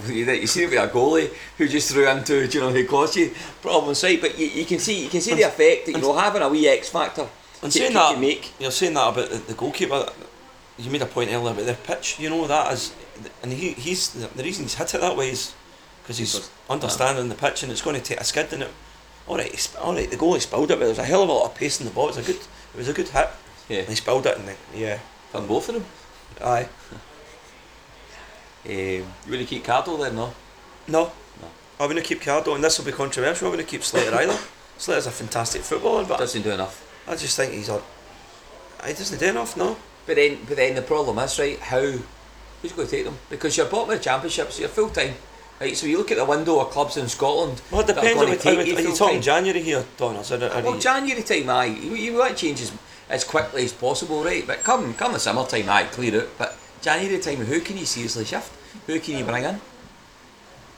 [0.10, 3.34] you see it with a goalie who just threw into you know who cost you
[3.62, 4.22] problem site.
[4.22, 6.50] But you, you can see you can see the effect that you know having a
[6.50, 7.28] wee X factor.
[7.68, 8.54] And saying can that, make.
[8.60, 10.10] you're saying that about the, the goalkeeper.
[10.78, 12.20] You made a point earlier about their pitch.
[12.20, 12.94] You know that is,
[13.42, 15.54] and he, he's the, the reason he's hit it that way is
[16.04, 18.72] because he's Because- understanding the pitch and it's going to take a skid in it.
[19.28, 20.10] All right, sp- all right.
[20.10, 21.86] The goalie spilled it, but there was a hell of a lot of pace in
[21.88, 22.06] the ball.
[22.10, 23.30] It was a good, it was a good hit.
[23.70, 25.00] Yeah, And he spilled it, and then, yeah,
[25.32, 25.86] from both of them.
[26.42, 26.70] aye,
[28.66, 30.34] Um, you really keep Cardle then, no?
[30.88, 31.48] no, No.
[31.80, 33.48] I wouldn't keep Cardle, and this will be controversial.
[33.48, 34.38] I wouldn't keep Slater either.
[34.78, 36.84] Slater's a fantastic footballer, but Doesn't do enough.
[37.08, 37.82] I just think he's a.
[38.86, 39.78] He doesn't do enough, no.
[40.06, 41.60] But then, but then the problem is right.
[41.60, 41.82] How
[42.62, 43.18] who's going to take them?
[43.30, 45.14] Because you're bottom of the championship, so you're full time.
[45.60, 47.62] Right, so you look at the window of clubs in Scotland.
[47.72, 48.22] Well, it depends.
[48.22, 50.16] Are, we, take are, you talking January here, Don?
[50.16, 51.66] Or is it, are Well, you- January time, aye.
[51.66, 52.62] You, you want to change
[53.10, 54.46] as, quickly as possible, right?
[54.46, 56.38] But come come the summertime, aye, clear it.
[56.38, 58.54] But January time, who can you seriously shift?
[58.86, 59.60] Who can you bring in?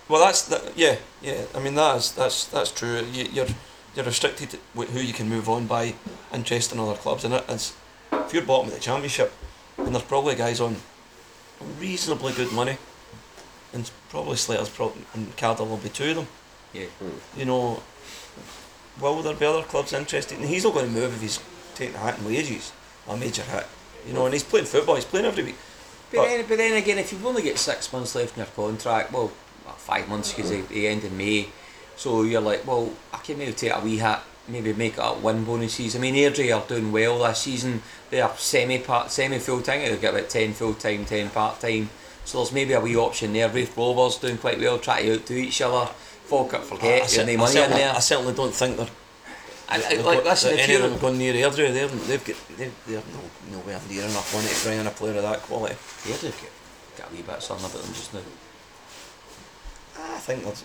[0.07, 0.77] Well, that's that.
[0.77, 1.43] Yeah, yeah.
[1.53, 3.03] I mean, that is that's that's true.
[3.11, 3.47] You, you're
[3.95, 5.93] you're restricted with who you can move on by
[6.33, 7.73] interest in other clubs, and it is
[8.11, 9.31] if you're bottom of the championship,
[9.77, 10.75] and there's probably guys on
[11.79, 12.77] reasonably good money,
[13.73, 16.27] and probably Slater's probably and Cardle will be two of them.
[16.73, 16.85] Yeah.
[17.35, 17.81] You know,
[19.01, 20.37] will there be other clubs interested?
[20.39, 21.39] And he's not going to move if he's
[21.75, 22.71] taking a hit in wages,
[23.07, 23.65] a major hit.
[24.07, 24.95] You know, and he's playing football.
[24.95, 25.55] He's playing every week.
[26.11, 28.47] But, But- then, but then again, if you've only got six months left in your
[28.47, 29.31] contract, well,
[29.65, 31.47] well, five months because they, they end in May,
[31.99, 35.19] so you're like, well, I can maybe take a wee hit, maybe make it up
[35.19, 35.97] one bonuses.
[35.97, 37.83] I mean, Airdrie are doing well this season.
[38.09, 39.81] They are semi part, semi full time.
[39.81, 41.89] They've got about ten full time, ten part time.
[42.23, 43.49] So there's maybe a wee option there.
[43.49, 45.91] Raith Rovers doing quite well, try to outdo each other.
[46.25, 47.93] Falkirk forget, I, there's no cer- I money in there.
[47.95, 48.87] I certainly don't think they're
[49.67, 52.35] I, I, They've like, got- listen, any of them gone near Airdrie, they're, they've got,
[52.57, 53.03] they've, they're
[53.51, 55.75] no, nowhere near enough money to bring in a player of that quality.
[56.07, 56.49] yeah, they've got,
[56.97, 58.21] got a wee bit of something about them just now.
[59.99, 60.63] I think there's,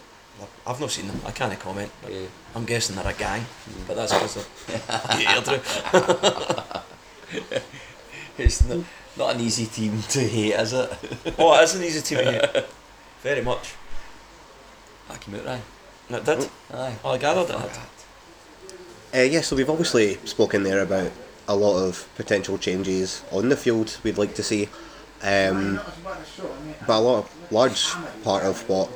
[0.67, 2.27] I've not seen them, I can't comment, but Yeah.
[2.55, 3.45] I'm guessing they're a gang,
[3.87, 4.35] but that's because
[4.67, 6.83] they're Airdrie.
[8.37, 8.79] It's not,
[9.17, 10.91] not an easy team to hate, is it?
[11.39, 12.65] oh, it is an easy team to hate.
[13.23, 13.75] Very much.
[15.09, 15.61] I came out right.
[16.09, 16.51] And it did.
[16.73, 16.97] Aye.
[17.05, 17.61] I gathered it.
[17.61, 17.71] had.
[19.15, 21.13] Uh, yeah, so we've obviously spoken there about
[21.47, 24.69] a lot of potential changes on the field we'd like to see,
[25.23, 25.79] um,
[26.87, 27.93] but a lot of, large
[28.25, 28.91] part of what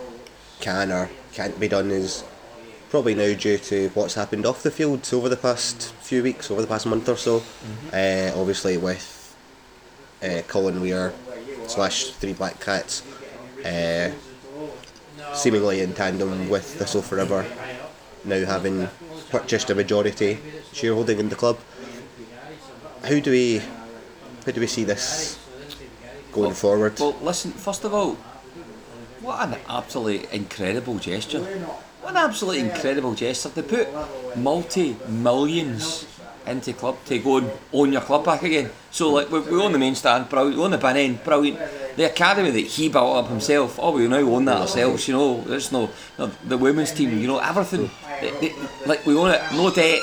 [0.60, 2.24] can or can't be done is
[2.90, 6.60] probably now due to what's happened off the field over the past few weeks, over
[6.62, 7.42] the past month or so.
[7.92, 9.36] Uh, obviously, with
[10.22, 11.12] uh, Colin Weir
[11.66, 13.02] slash Three Black Cats,
[13.64, 14.10] uh,
[15.34, 17.44] seemingly in tandem with Thistle Forever,
[18.24, 18.88] now having
[19.30, 20.38] purchased a majority
[20.72, 21.58] shareholding in the club.
[23.04, 23.58] How do we
[24.44, 25.38] how do we see this
[26.32, 26.98] going Well- forward?
[26.98, 28.16] Well, listen, first of all,
[29.20, 31.40] what an absolutely incredible gesture.
[32.00, 33.48] What an absolutely incredible gesture.
[33.50, 33.88] They put
[34.36, 36.06] multi millions
[36.46, 38.70] into club to go and own your club back again.
[38.90, 40.56] So, like, we, we own the main stand, brilliant.
[40.56, 41.58] We own the bin end, brilliant.
[41.96, 45.42] The academy that he built up himself, oh, we now own that ourselves, you know.
[45.42, 47.90] There's no, no the women's team, you know, everything.
[48.22, 48.54] They- they-
[48.86, 49.98] like, we own it, no debt.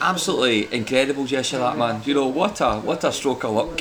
[0.00, 2.00] Absolutely incredible gesture, that man.
[2.06, 3.80] You know, what a what a stroke of luck.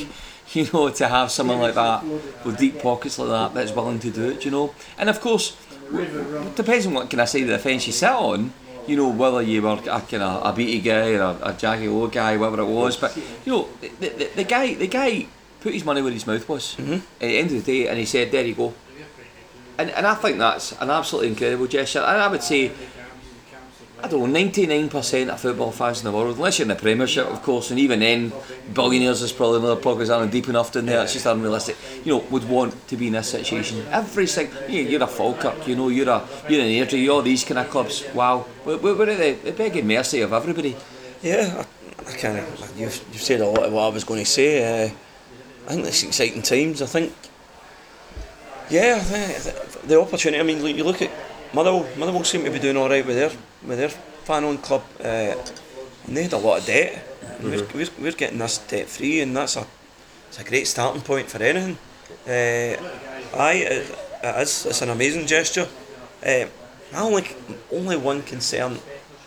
[0.55, 2.03] You know, to have someone like that
[2.45, 4.43] with deep pockets like that that's willing to do it.
[4.45, 5.55] You know, and of course,
[5.93, 8.53] it depends on what kind of side of the fence you sit on.
[8.87, 11.87] You know, whether you were a kind of a Beattie guy or a, a Jackie
[11.87, 12.97] O guy, whatever it was.
[12.97, 15.27] But you know, the, the, the guy the guy
[15.61, 16.93] put his money where his mouth was Mm-hmm.
[16.93, 18.73] at the end of the day, and he said, "There you go."
[19.77, 21.99] And, and I think that's an absolutely incredible gesture.
[21.99, 22.71] And I would say,
[24.03, 27.27] I don't know, 99% of football fans in the world, unless you're in the Premiership,
[27.27, 28.33] of course, and even then,
[28.73, 32.25] billionaires is probably another progress aren't deep enough in there, it's just unrealistic, you know,
[32.31, 33.85] would want to be in this situation.
[33.91, 37.43] Every single, you you're a Falkirk, you know, you're a, you're an Airdrie, all these
[37.43, 40.75] kind of clubs, wow, we're, we're at the, the begging mercy of everybody.
[41.21, 42.79] Yeah, I, I kind of.
[42.79, 44.85] You've, you've said a lot of what I was going to say.
[44.85, 44.89] Uh,
[45.67, 46.81] I think it's exciting times.
[46.81, 47.13] I think.
[48.69, 49.03] Yeah,
[49.83, 50.39] the opportunity.
[50.39, 51.11] I mean, you look at
[51.53, 51.87] Motherwell.
[51.97, 53.31] Motherwell seem to be doing all right with their
[53.65, 55.35] with their fan-owned club, uh,
[56.07, 57.07] and they had a lot of debt.
[57.39, 59.65] And We're, we're, we're getting this debt free, and that's a
[60.27, 61.77] it's a great starting point for anything.
[62.25, 62.77] Uh,
[63.37, 64.65] aye, it, it is.
[64.65, 65.67] It's an amazing gesture.
[66.25, 66.45] Uh,
[66.93, 67.27] my only
[67.71, 68.79] only one concern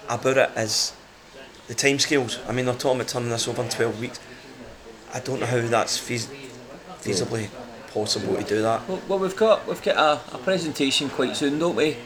[0.08, 0.94] about it is
[1.68, 2.38] the timescales.
[2.48, 4.20] I mean, they're talking about turning this over in 12 weeks.
[5.12, 6.28] I don't know how that's feas-
[7.00, 7.48] feasibly
[7.92, 8.88] possible to do that.
[8.88, 11.96] Well, well we've got we've got a, a presentation quite soon, don't we?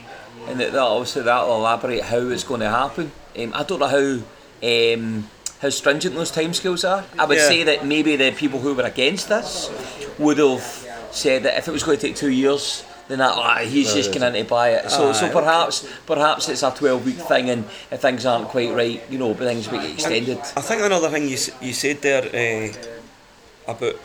[0.48, 3.12] And that, that obviously that'll elaborate how it's going to happen.
[3.38, 4.18] Um, I don't know how
[4.66, 5.28] um,
[5.60, 7.04] how stringent those timescales are.
[7.18, 7.48] I would Yeah.
[7.48, 9.70] say that maybe the people who were against this
[10.18, 10.62] would have
[11.10, 14.12] said that if it was going to take two years, then that ah, he's just
[14.12, 14.90] going to buy it.
[14.90, 19.02] So so perhaps perhaps it's a twelve week thing, and if things aren't quite right,
[19.10, 20.38] you know, things will get extended.
[20.56, 23.96] I think another thing you you said there uh, about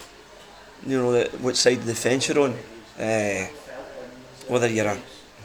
[0.86, 2.54] you know the, which side of the fence you're on,
[3.00, 3.46] uh,
[4.48, 4.98] whether you're a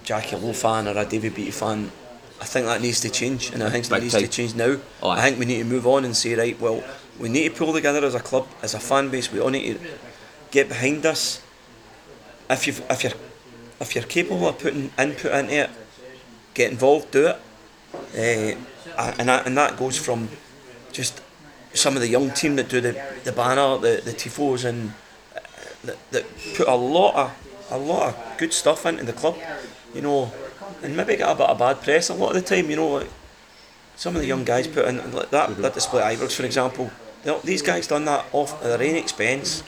[0.09, 1.93] Jacqui Low fan or a David Beattie fan,
[2.41, 4.79] I think that needs to change, and I think that needs to change now.
[5.03, 5.11] Oh.
[5.11, 6.83] I think we need to move on and say right, well,
[7.19, 9.31] we need to pull together as a club, as a fan base.
[9.31, 9.89] We all need to
[10.51, 11.43] get behind us.
[12.49, 13.13] If you if you're
[13.81, 15.71] if you're capable of putting input into it,
[16.55, 18.57] get involved, do it.
[18.97, 20.29] Uh, and that and that goes from
[20.93, 21.21] just
[21.75, 24.95] some of the young team that do the, the banner, the the tifos, and
[25.85, 26.25] that, that
[26.57, 29.37] put a lot of a lot of good stuff into the club,
[29.95, 30.33] you know,
[30.83, 32.89] and maybe get a bit of bad press a lot of the time, you know.
[32.89, 33.11] Like
[33.97, 36.91] some of the young guys put in like that that display Ibrox, for example.
[37.45, 39.63] These guys done that off at their own expense.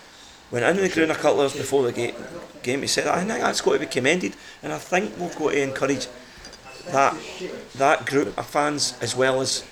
[0.50, 2.14] Went into the ground a couple of hours before the ga-
[2.62, 3.14] game to set that.
[3.14, 6.06] I think that's got to be commended, and I think we've got to encourage
[6.87, 7.16] that
[7.76, 9.64] that group of fans as well as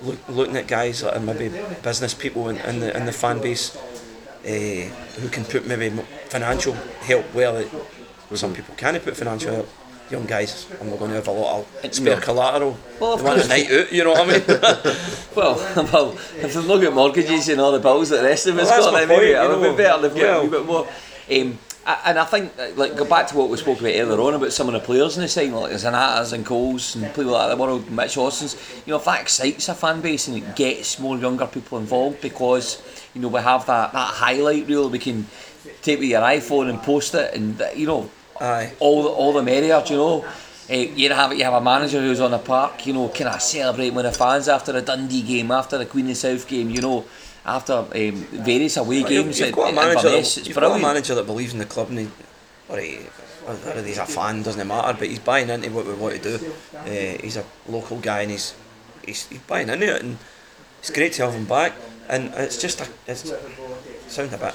[0.00, 1.50] look, looking at guys that are maybe
[1.82, 4.48] business people in, in the in the fan base uh,
[5.20, 5.90] who can put maybe
[6.28, 7.70] financial help where it,
[8.34, 9.68] some people can't put financial help.
[10.12, 12.76] Young guys, I'm not going to have a lot of spare collateral.
[13.00, 14.42] Well, they want a night out, you know what I mean?
[15.34, 15.54] Well,
[15.90, 18.68] well, if they look at mortgages and all the bills that the rest of us
[18.68, 20.02] Well, got, then maybe it would be better.
[20.02, 20.36] They've got Yeah.
[20.36, 20.86] a wee bit more.
[21.30, 24.34] Um, and I think, uh, like, go back to what we spoke about earlier on
[24.34, 27.48] about some of the players in the side, like Zanattas and Coles and people like
[27.48, 28.54] that, the world, Mitch Austin's.
[28.84, 32.20] You know, if that excites a fan base and it gets more younger people involved
[32.20, 32.82] because,
[33.14, 35.26] you know, we have that, that highlight reel we can
[35.80, 38.72] take with your iPhone and post it and, you know, Aye.
[38.80, 40.24] all the, all the merrier, do you know.
[40.70, 43.42] Uh, you have you have a manager who's on the park, you know, kind of
[43.42, 46.80] celebrating with the fans after a Dundee game, after the Queen of South game, you
[46.80, 47.04] know,
[47.44, 49.38] after um, various away You've, games.
[49.40, 50.06] you've at- got a manager.
[50.06, 52.08] Inverness, That, you've got a manager that believes in the club, and he,
[52.68, 52.94] or he,
[53.44, 56.52] whether he's a fan doesn't matter, but he's buying into what we want to do.
[56.76, 56.86] Uh,
[57.22, 58.54] he's a local guy, and he's,
[59.04, 60.16] he's he's buying into it, and
[60.78, 61.72] it's great to have him back.
[62.08, 63.32] And it's just a, it's
[64.06, 64.54] sound a bit.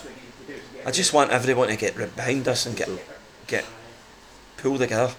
[0.85, 2.89] I just want everyone to get behind us and get
[3.47, 3.65] get
[4.57, 5.13] pulled together.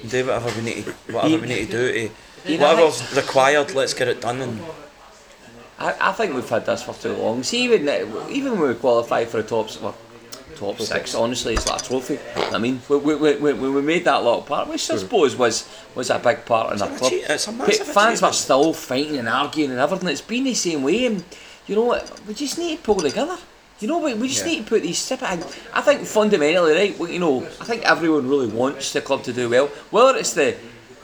[0.00, 2.74] And do whatever we need to, whatever we need to do to, You know, I
[2.74, 3.74] whatever's required.
[3.74, 4.40] Let's get it done.
[4.40, 4.60] And
[5.78, 7.42] I, I think we've had this for too long.
[7.42, 7.88] See, even
[8.30, 9.96] even when we qualify for the top, well,
[10.56, 12.18] top six, honestly, it's like a trophy.
[12.36, 15.00] I mean, we, we, we, we, we made that lot part, which I hmm.
[15.00, 17.12] suppose was was a big part in our club.
[17.12, 20.08] achie- it's a But fans were still fighting and arguing and everything.
[20.08, 21.24] It's been the same way, and
[21.66, 22.20] you know what?
[22.26, 23.38] We just need to pull together.
[23.80, 25.22] You know, we, we just need to put these step.
[25.22, 25.34] I,
[25.72, 26.98] I think fundamentally, right?
[26.98, 29.68] well, You know, I think everyone really wants the club to do well.
[29.90, 30.56] Whether it's the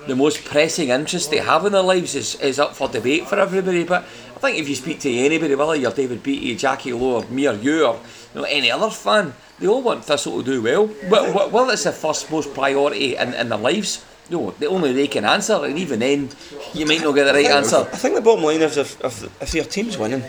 [0.07, 3.39] the most pressing interest they have in their lives is, is up for debate for
[3.39, 3.85] everybody.
[3.85, 7.25] But I think if you speak to anybody, whether you're David Beattie, Jacqui Low, or
[7.31, 7.95] me or you, or
[8.35, 10.91] you know, any other fan, they all want Thistle to do well.
[11.09, 14.05] Well, well, it's the first most priority in, in their lives.
[14.31, 16.31] No, the only they can answer, and even then,
[16.73, 17.77] you might not get the right answer.
[17.77, 20.25] I think the bottom line is if, if, if your team's winning,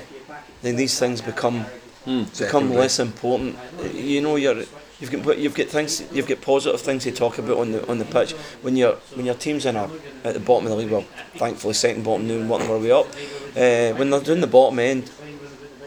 [0.61, 1.65] then these things become
[2.05, 2.77] become Secondary.
[2.77, 3.57] less important.
[3.93, 4.63] You know, you're
[4.99, 7.97] you've got you've got things you've got positive things to talk about on the on
[7.97, 9.89] the pitch when your when your team's in a
[10.23, 10.91] at the bottom of the league.
[10.91, 13.07] Well, thankfully second bottom now and working our way up.
[13.55, 15.11] Uh, when they're doing the bottom end,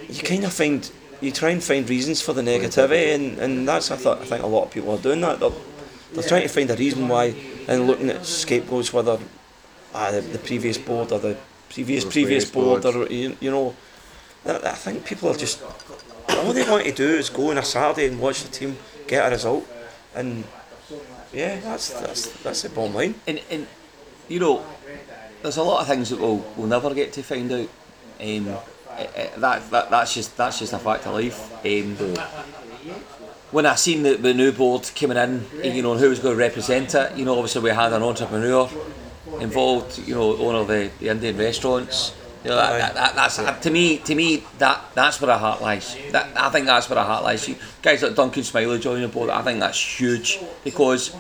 [0.09, 3.91] you kind of find you try and find reasons for the negativity, and, and that's
[3.91, 5.41] I thought I think a lot of people are doing that.
[5.41, 5.51] They're,
[6.13, 7.35] they're trying to find a reason why
[7.69, 9.19] and looking at scapegoats whether
[9.95, 11.37] ah, the, the previous board or the
[11.71, 12.97] previous previous previous board board.
[12.97, 13.75] or you, you know
[14.47, 15.63] I, think people are just
[16.31, 19.27] all they want to do is go on a Saturday and watch the team get
[19.27, 19.67] a result
[20.15, 20.45] and
[21.33, 23.67] yeah that's that's that's the bottom line and, and
[24.29, 24.65] you know,
[25.43, 27.69] there's a lot of things that we'll, we'll never get to find out.
[28.21, 28.49] Um,
[28.97, 31.53] eh, eh, that, that that's just that's just a fact of life.
[31.65, 31.97] Um,
[33.51, 36.39] when I seen the, the new board coming in, you know, who was going to
[36.39, 38.69] represent it, you know, obviously we had an entrepreneur
[39.41, 42.15] involved, you know, owner of the, the Indian restaurants.
[42.45, 43.99] You know, that, that, that, that's uh, to me.
[43.99, 45.97] To me, that that's where our heart lies.
[46.13, 47.49] That I think that's where our heart lies.
[47.49, 51.17] You, guys like Duncan Smiley joining the board, I think that's huge because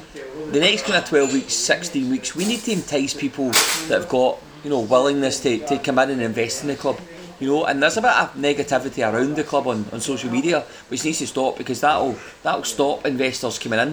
[0.52, 3.50] the next kind of twelve weeks, sixteen weeks, we need to entice people
[3.88, 7.00] that have got you know willingness to, to come in and invest in the club.
[7.40, 10.64] You know, and there's a bit of negativity around the club on, on social media,
[10.88, 13.88] which needs to stop because that'll that'll stop investors coming in.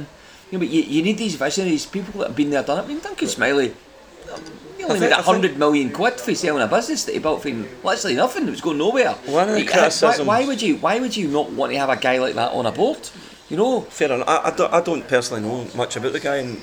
[0.51, 2.83] You know, but you, you need these visionaries, people that have been there, done it.
[2.83, 3.73] I mean, Duncan Smiley,
[4.87, 7.03] you only I made think- a I think- hundred million quid for selling a business
[7.05, 8.47] that he built from literally nothing.
[8.47, 9.11] It was going nowhere.
[9.25, 10.77] One of the Like, criticisms- Why, why would you?
[10.77, 13.09] Why would you not want to have a guy like that on a board?
[13.49, 14.27] You know, Fair enough.
[14.27, 16.59] I, I, don't, I don't personally know much about the guy, and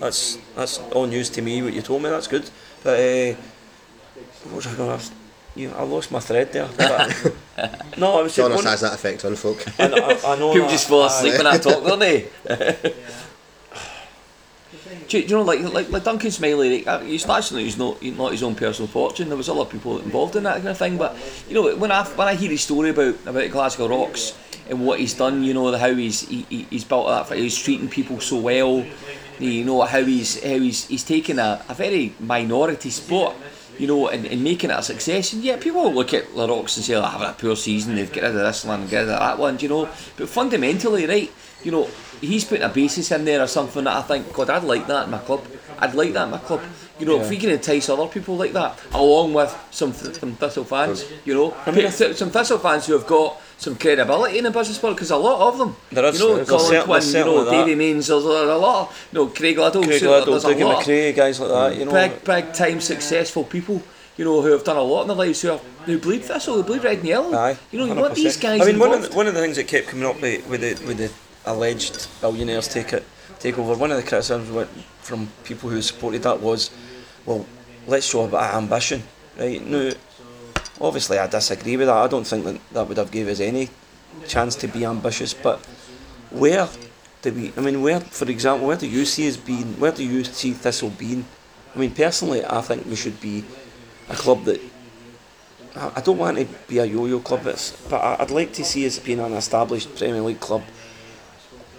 [0.00, 1.62] that's that's all news to me.
[1.62, 2.48] What you told me, that's good.
[2.82, 3.34] But uh,
[4.44, 5.04] what was I going to?
[5.54, 6.68] You, I lost my thread there.
[7.98, 9.62] No, I was just Jonas one- has that effect on folk.
[9.78, 12.26] I, I, I know people that, just fall asleep when I talk, don't they?
[15.08, 17.98] Do you, do you know, like like, like Duncan Smillie, like, uh, he's he's not
[17.98, 19.28] he's not his own personal fortune.
[19.28, 20.96] There was other people involved in that kind of thing.
[20.98, 21.16] But
[21.48, 24.36] you know, when I when I hear his story about about Glasgow Rocks
[24.68, 27.88] and what he's done, you know, how he's he, he- he's built that, he's treating
[27.88, 28.84] people so well.
[29.38, 33.34] You know how he's how he's he's taken a, a very minority sport.
[33.78, 36.76] You know, and, and making it a success, and yeah, people look at the Rocks
[36.76, 39.08] and say, "Oh, having a poor season, they've got rid of this one, get rid
[39.08, 39.88] of that one," you know.
[40.18, 41.32] But fundamentally, right,
[41.64, 41.88] you know,
[42.20, 45.04] he's putting a basis in there or something that I think, God, I'd like that
[45.04, 45.44] in my club.
[45.78, 46.60] I'd like that in my club.
[46.98, 50.34] You know, if we can entice other people like that, along with some th- some
[50.36, 54.50] Thistle fans, you know, th- some Thistle fans who have got some credibility in the
[54.52, 57.00] business world, because a lot of them, There is- you know, there's Colin cer- Quinn,
[57.00, 57.64] there's you know, certainly that.
[57.66, 60.44] Davy Mains, there's a a lot, of, you know, Craig Liddell, Craig so Liddell, there's
[60.44, 61.76] a Dougie lot of McRae, guys like that.
[61.78, 63.82] You know, big, big time successful people,
[64.16, 66.54] you know, who have done a lot in their lives, who, are, who bleed Thistle,
[66.56, 67.34] who bleed red and yellow.
[67.34, 69.40] Aye, you know, you want these guys I mean, one of, the, one of the
[69.40, 71.10] things that kept coming up with, with the with the
[71.46, 73.04] alleged billionaires take it
[73.38, 73.74] take over.
[73.74, 74.68] One of the criticisms
[75.00, 76.70] from people who supported that was,
[77.26, 77.44] well,
[77.86, 79.02] let's show a bit of ambition,
[79.38, 79.64] right?
[79.66, 79.90] Now,
[80.80, 81.96] obviously, I disagree with that.
[81.96, 83.68] I don't think that that would have gave us any
[84.28, 85.34] chance to be ambitious.
[85.34, 85.58] But
[86.30, 86.68] where
[87.22, 87.52] do we?
[87.56, 89.78] I mean, where, for example, where do you see us being?
[89.80, 91.24] Where do you see Thistle being?
[91.74, 93.44] I mean, personally, I think we should be
[94.08, 94.60] a club that
[95.74, 98.98] I I don't want to be a yo-yo club, but I'd like to see us
[98.98, 100.62] being an established Premier League club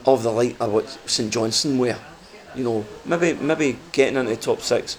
[0.05, 1.97] of the like of what St Johnstone were.
[2.55, 4.97] You know, maybe maybe getting into the top six.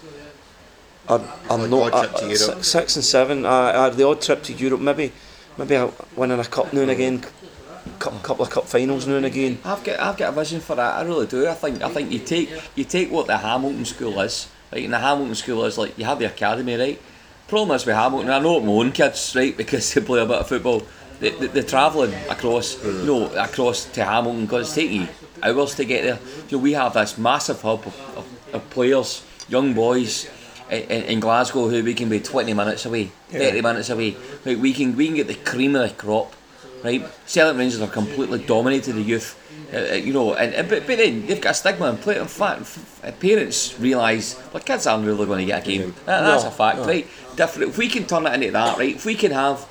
[1.09, 2.39] Or, or Like not, odd trip uh, to uh, Europe.
[2.39, 5.13] six, six and seven, uh, uh, the odd trip to Europe, maybe
[5.59, 7.23] maybe a, winning a cup now and again,
[7.99, 9.59] cou- couple of cup finals now and again.
[9.65, 10.95] I've got I've got a vision for that.
[10.95, 11.47] I really do.
[11.47, 14.83] I think I think you take you take what the Hamilton school is, right?
[14.85, 17.01] And the Hamilton school is like you have the academy, right?
[17.49, 20.27] Problem is with Hamilton, I know it my own kids, right, because they play a
[20.27, 20.83] bit of football.
[21.21, 25.09] They, they, they're travelling across, you know, across to Hamilton because it's taking
[25.43, 26.19] hours to get there.
[26.49, 30.29] You know, we have this massive hub of, of, of players, young boys
[30.71, 34.17] in, in Glasgow who we can be 20 minutes away, 30 minutes away.
[34.45, 36.35] Like we can we can get the cream of the crop
[36.85, 37.03] right?
[37.27, 39.41] Celtic Rangers have completely dominated the youth,
[39.73, 42.19] uh, uh, you know, and, and but, but then they've got a stigma and play.
[42.19, 45.95] In fact, f- f- parents realise their kids aren't really going to get a game.
[46.05, 46.85] That, that's No, a fact, no.
[46.87, 47.07] right?
[47.37, 47.71] Different.
[47.71, 48.95] If we can turn it into that, right?
[48.95, 49.67] If we can have,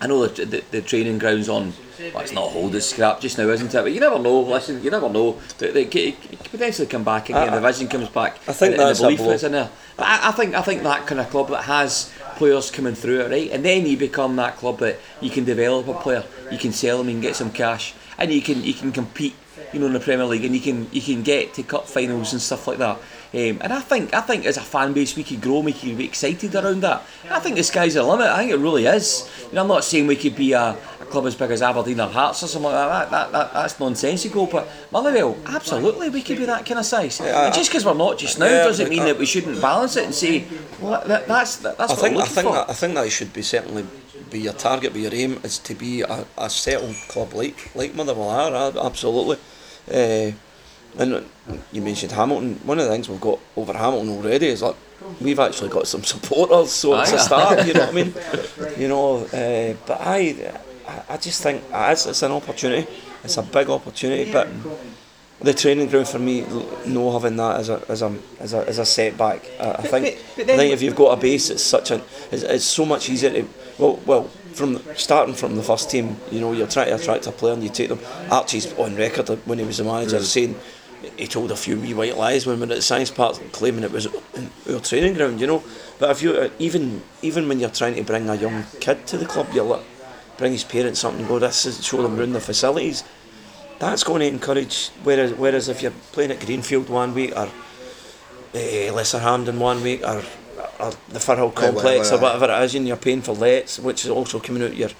[0.00, 1.72] I know the, the, the training grounds on.
[2.12, 3.82] Well, it's not hold as scrap just now, isn't it?
[3.82, 4.40] But you never know.
[4.40, 5.40] Listen, you never know.
[5.56, 7.48] They, they, it could potentially come back again.
[7.48, 8.36] I- the vision comes back.
[8.46, 9.70] I think and, and that's the a belief is in there.
[9.96, 13.20] But I, I think I think that kind of club that has players coming through
[13.22, 13.50] it, right?
[13.50, 16.98] And then you become that club that you can develop a player, you can sell
[16.98, 19.34] them, you can get some cash, and you can you can compete,
[19.72, 22.34] you know, in the Premier League, and you can you can get to cup finals
[22.34, 22.98] and stuff like that.
[23.36, 25.98] Um, and I think I think as a fan base we could grow, we could
[25.98, 27.02] be excited around that.
[27.28, 28.28] I think the sky's the limit.
[28.28, 29.28] I think it really is.
[29.48, 30.70] You know, I'm not saying we could be a,
[31.00, 33.10] a club as big as Aberdeen or Hearts or something like that.
[33.10, 34.46] That, that, that that's nonsensical.
[34.46, 37.20] But Motherwell, absolutely, we could be that kind of size.
[37.20, 39.96] Yeah, and just because we're not just now yeah, doesn't mean that we shouldn't balance
[39.96, 40.46] it and say,
[40.80, 42.54] well, that, that's that, that's I what think we're looking I think for.
[42.54, 43.86] that I think that should be certainly
[44.30, 47.94] be your target, be your aim is to be a, a settled club like like
[47.94, 49.36] Motherwell are ab- absolutely.
[49.92, 50.32] Uh,
[50.98, 51.24] and
[51.72, 52.54] you mentioned Hamilton.
[52.64, 54.76] One of the things we've got over Hamilton already is like
[55.20, 57.66] we've actually got some supporters, so it's a start.
[57.66, 58.14] You know what I mean?
[58.78, 60.18] You know, uh, but I,
[60.88, 62.86] I- I just think it's, it's an opportunity.
[63.24, 64.46] It's a big opportunity, but
[65.40, 66.44] the training ground for me,
[66.86, 69.44] no having that as a as a as a, as a setback.
[69.60, 72.00] I, I think but- but I think if you've got a base, it's such a
[72.30, 73.48] it's, it's so much easier to
[73.78, 76.16] well well from starting from the first team.
[76.30, 78.00] You know, you're trying to attract a player and you take them.
[78.30, 80.54] Archie's on record when he was the manager saying.
[81.16, 83.84] He told a few wee white lies when we were at the science park, claiming
[83.84, 84.06] it was
[84.70, 85.40] our training ground.
[85.40, 85.62] You know,
[85.98, 89.18] but if you uh, even even when you're trying to bring a young kid to
[89.18, 89.82] the club, you like
[90.38, 93.04] bring his parents up and go, this is show them around the facilities
[93.78, 94.88] that's going to encourage.
[95.02, 97.48] Whereas, whereas if you're playing at Greenfield one week or
[98.54, 100.22] uh, Lesser Hampden one week or,
[100.80, 102.40] or the Firhill Complex or whatever.
[102.40, 104.90] whatever it is, and you're paying for lets, which is also coming out your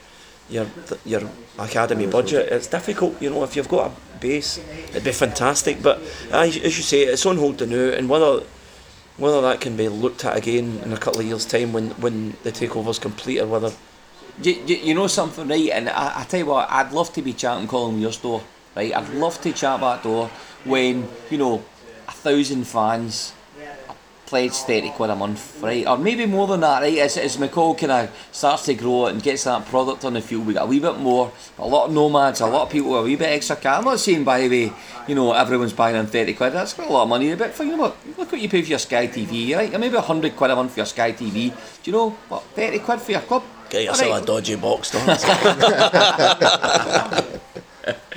[0.49, 0.67] your
[1.05, 1.23] your
[1.59, 2.53] academy budget.
[2.53, 3.45] It's difficult, you know.
[3.45, 4.59] If you've got a base,
[4.91, 5.83] it'd be fantastic.
[5.83, 8.45] But as, as you say, it's on hold to now, and whether
[9.17, 12.37] whether that can be looked at again in a couple of years' time when when
[12.43, 13.73] the takeover's complete, or whether
[14.43, 15.71] You, you, you know something, right?
[15.73, 18.43] And I, I tell you what, I'd love to be chatting Colin Weir's door,
[18.77, 18.93] right?
[18.93, 20.29] I'd love to chat that door
[20.65, 21.65] when, you know,
[22.07, 23.33] a thousand fans,
[24.27, 25.87] pledge 30 quid a month, right?
[25.87, 26.99] Or maybe more than that, right?
[26.99, 30.47] As, as McCall kind of starts to grow and gets that product on the field,
[30.47, 33.01] we got a wee bit more, a lot of nomads, a lot of people with
[33.01, 33.79] a wee bit extra cash.
[33.79, 34.73] I'm not saying, by the way,
[35.07, 37.65] you know, everyone's buying on 30 quid, that's quite a lot of money, but for,
[37.65, 39.71] you know what, look what you pay for your Sky TV, right?
[39.79, 41.55] Maybe 100 quid a month for your Sky TV.
[41.83, 43.45] Do you know, what, 30 quid for your club?
[43.71, 44.23] Get yourself Alright.
[44.23, 45.07] a dodgy box, don't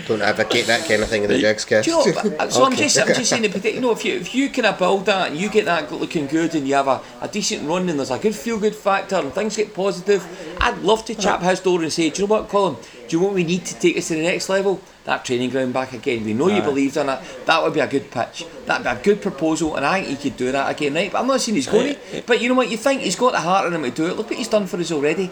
[0.07, 1.88] Don't advocate that kind of thing in the Jigs cast.
[1.88, 2.03] You know,
[2.38, 5.05] but- so I'm just, I'm just saying, you know, if you if you of build
[5.05, 7.99] that and you get that looking good and you have a, a decent run and
[7.99, 10.26] there's a good feel good factor and things get positive,
[10.59, 12.76] I'd love to chap his door and say, do you know what, Colin?
[13.07, 14.82] Do you know what we need to take us to the next level?
[15.05, 16.24] That training ground back again.
[16.26, 17.20] We know you believed in it.
[17.45, 18.45] That would be a good pitch.
[18.65, 21.11] That'd be a good proposal, and I think he could do that again, right?
[21.11, 22.22] But I'm not saying he's going to.
[22.28, 22.70] But you know what?
[22.70, 24.17] You think he's got the heart in him to do it.
[24.17, 25.32] Look what he's done for us already.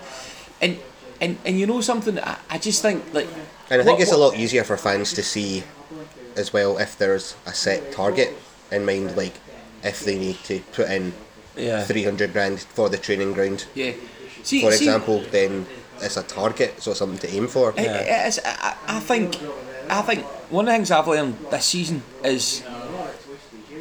[0.62, 0.78] And
[1.22, 2.18] and and you know something?
[2.20, 3.28] I, I just think like.
[3.70, 5.64] And I think what- it's a lot easier for fans to see
[6.36, 8.36] as well if there's a set target
[8.72, 9.34] in mind, like
[9.84, 11.14] if they need to put in
[11.56, 11.84] Yeah.
[11.84, 13.92] 300 grand for the training ground, Yeah.
[14.44, 15.66] See, for see, example, then
[16.02, 17.72] it's a target, so it's something to aim for.
[17.76, 19.36] It- it is, I, I I think,
[19.90, 22.62] I think one of the things I've learned this season is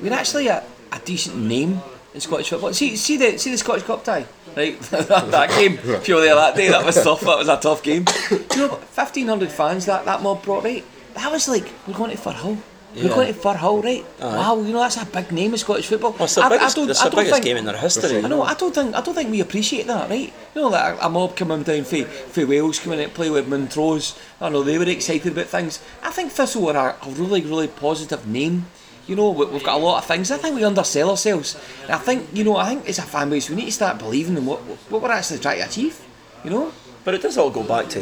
[0.03, 0.62] we're actually a,
[0.93, 1.82] a decent name
[2.14, 2.72] in Scottish football.
[2.72, 4.26] See, see the see the Scottish Cup tie,
[4.57, 4.80] right?
[4.90, 7.20] that, game, were there that day, that was tough.
[7.20, 8.04] That was a tough game.
[8.30, 10.84] You know, fifteen hundred fans that that mob brought, right?
[11.14, 12.59] That was like we're going to Firhill.
[12.94, 14.04] We're going to Firhill, right?
[14.20, 16.12] Wow, you know that's a big name in Scottish football.
[16.12, 17.76] Well, it's the I- I biggest, don't- it's I the biggest think- game in their
[17.76, 18.24] history.
[18.24, 18.42] I know.
[18.42, 18.94] I don't think.
[18.94, 20.32] I don't think we appreciate that, right?
[20.54, 23.48] You know, like a, a mob coming down for, for Wales coming out play with
[23.48, 24.18] Montrose.
[24.40, 25.82] I know they were excited about things.
[26.02, 28.64] I think Thistle are a, a really, really positive name.
[29.07, 30.30] You know, we, we've got a lot of things.
[30.30, 31.57] I think we undersell ourselves.
[31.84, 33.98] And I think, you know, I think as a fan base, we need to start
[33.98, 36.00] believing in what what we're actually trying to achieve.
[36.44, 36.72] You know.
[37.04, 38.00] But it does all go back to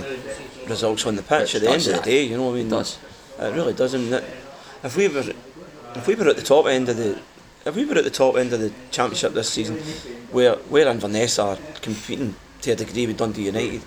[0.67, 2.25] results on the pitch at the end of the day.
[2.25, 2.99] You know, what I mean, It does.
[3.39, 3.95] It really does.
[3.95, 4.25] I mean, that-
[4.83, 5.25] if we were,
[5.95, 7.19] if we were at the top end of the,
[7.67, 9.77] if we were at the top end of the championship this season,
[10.31, 13.83] where where Inverness are competing to a degree with Dundee United,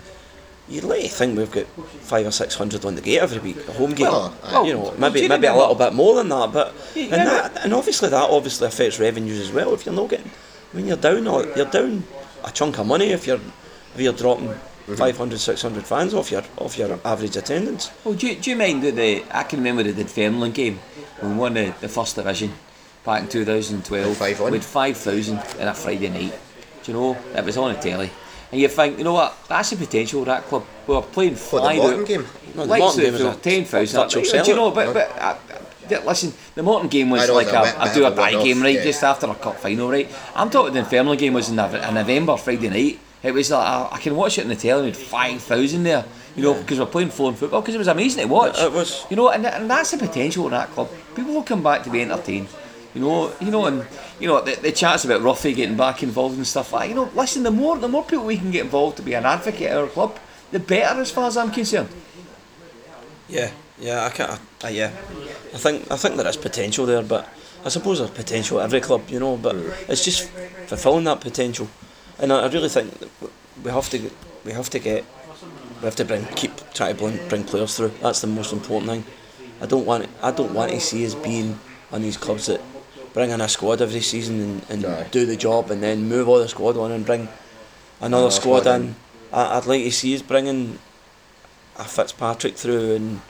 [0.68, 3.68] you'd like to think we've got five or six hundred on the gate every week,
[3.68, 4.06] a home game.
[4.08, 6.74] Well, well, you know, well, maybe you maybe a little bit more than that, but
[6.94, 9.74] Yeah, and yeah, that, and obviously that obviously affects revenues as well.
[9.74, 10.30] If you're not getting,
[10.72, 12.04] when you're down, or you're down
[12.44, 13.40] a chunk of money if you're
[13.94, 14.54] if you're dropping.
[14.88, 17.90] 500, 600 fans off your off your average attendance.
[18.04, 20.78] Well, do you, do you mind that the I can remember the Dunfermline game
[21.20, 22.54] when we won the, the first division
[23.04, 24.50] back in 2012 With 5-1.
[24.50, 26.32] with 5,000 in a Friday night.
[26.82, 28.10] Do you know it was on the telly,
[28.50, 30.64] and you think you know what that's the potential of that club.
[30.86, 32.06] We were playing For the flying Morton out.
[32.06, 32.26] game.
[32.54, 34.08] No, the Lights Morton game was 10,000.
[34.08, 34.70] Do you know?
[34.70, 34.74] sellout.
[34.74, 35.18] But but.
[35.20, 35.36] Uh,
[35.90, 38.14] yeah, listen, the Morton game was I like it a a, a do or a
[38.14, 38.74] die game, right?
[38.74, 38.84] yeah.
[38.84, 40.06] Just after a cup final, right?
[40.34, 42.98] I'm talking the Dunfermline game was in Nov- a November Friday night.
[43.22, 44.82] It was like I, I can watch it on the telly.
[44.82, 46.04] We had five thousand there,
[46.36, 47.62] you know, because we're playing foreign football.
[47.62, 48.58] Because it was amazing to watch.
[48.58, 49.06] It was.
[49.08, 50.90] You know, and, and that's the potential in that club.
[51.16, 52.48] People will come back to be entertained.
[52.94, 53.86] You know, you know, and
[54.18, 56.88] you know the, the chats about Ruffy getting back involved and stuff like.
[56.88, 59.26] You know, listen, the more the more people we can get involved to be an
[59.26, 60.18] advocate at our club,
[60.50, 61.88] the better, as far as I'm concerned.
[63.28, 64.40] Yeah, yeah, I can't.
[64.64, 64.90] Uh, yeah,
[65.54, 67.28] I think I think there is potential there, but
[67.64, 69.36] I suppose there's potential at every club, you know.
[69.36, 69.56] But
[69.88, 70.28] it's just
[70.66, 71.68] fulfilling that potential,
[72.18, 72.94] and I, I really think
[73.62, 74.10] we have to
[74.44, 75.04] we have to get
[75.80, 77.92] we have to bring keep trying to bring, bring players through.
[78.00, 79.04] That's the most important thing.
[79.60, 81.58] I don't want I don't want to see us being
[81.92, 82.60] on these clubs that
[83.12, 85.08] bring in a squad every season and, and Aye.
[85.10, 87.28] do the job and then move all the squad on and bring
[88.00, 88.82] another squad in.
[88.82, 88.96] in.
[89.32, 90.78] I, I'd like to see us bringing
[91.78, 93.20] a Fitzpatrick through and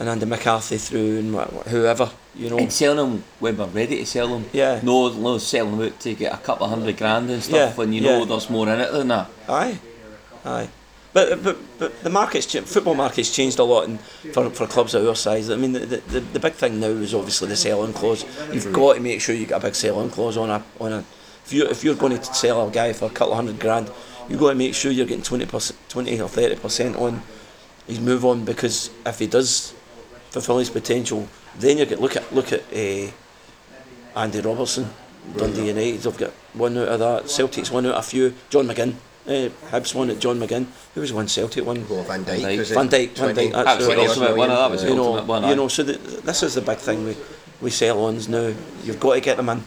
[0.00, 2.58] and Andy McCarthy through and wh- wh- whoever, you know.
[2.58, 4.44] And selling them when we're ready to sell them.
[4.52, 4.78] Yeah.
[4.84, 7.74] No, no selling them out to get a couple of hundred grand and stuff Yeah,
[7.74, 8.18] when you yeah.
[8.18, 9.28] know there's more in it than that.
[9.48, 9.80] Aye,
[10.44, 10.68] aye.
[11.18, 13.98] But, but but the market's football market's changed a lot in,
[14.32, 15.50] for for clubs of our size.
[15.50, 18.24] I mean, the, the, the big thing now is obviously the sell-on clause.
[18.52, 21.04] You've got to make sure you get a big sell-on clause on a on a.
[21.44, 23.90] If you if you're going to sell a guy for a couple of hundred grand,
[24.28, 27.20] you've got to make sure you're getting twenty percent, twenty or thirty percent on
[27.88, 29.74] his move on because if he does
[30.30, 33.10] fulfil his potential, then you get look at look at uh,
[34.14, 34.88] Andy Robertson,
[35.36, 36.00] Dundee United.
[36.00, 37.28] They've got one out of that.
[37.28, 38.34] Celtic's one out of a few.
[38.50, 38.94] John McGinn.
[39.28, 40.66] Uh, Hibs one at John McGinn.
[40.94, 41.86] Who was one Celtic one?
[41.86, 42.42] Well, Van Van Dijk.
[42.42, 42.58] Dijk.
[42.58, 42.74] was it?
[42.74, 44.48] Van Dijk, Van 20 Dijk, that's That was the ultimate one.
[44.48, 45.48] That was the you know, ultimate one.
[45.48, 45.68] you know.
[45.68, 47.16] So the, this is the big thing we
[47.60, 48.54] we sell ons now.
[48.84, 49.62] You've got to get them in.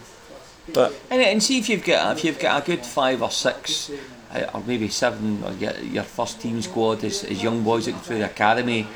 [0.72, 3.90] But And, and see if you've got if you've got a good five or six
[4.32, 7.92] uh, or maybe seven or your, your first team squad is, is young boys that
[7.92, 8.86] go through the academy.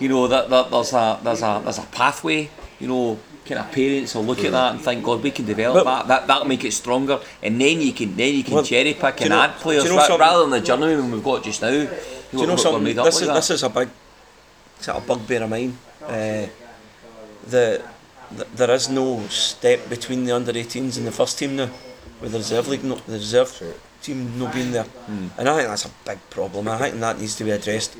[0.00, 2.50] You know that, that there's a there's a there's a pathway.
[2.78, 5.84] You know, kind of parents will look at that and think, God, we can develop
[5.84, 6.08] But- that.
[6.08, 9.20] That that'll make it stronger, and then you can then you can Well, cherry pick
[9.22, 11.70] and know- add players you know ra- rather than the journeyman we've got just now.
[11.70, 11.88] do
[12.32, 12.84] you know something?
[12.84, 13.34] This like is that.
[13.34, 13.88] this is a big
[14.80, 15.78] sort of bugbear of mine.
[16.04, 16.46] Uh,
[17.48, 17.82] the,
[18.32, 21.70] the there is no step between the under 18s and the first team now.
[22.20, 23.74] with the reserve league, no, the reserve Sure.
[24.02, 24.86] team not being there,
[25.38, 26.66] and I think that's a big problem.
[26.68, 27.94] I think that needs to be addressed.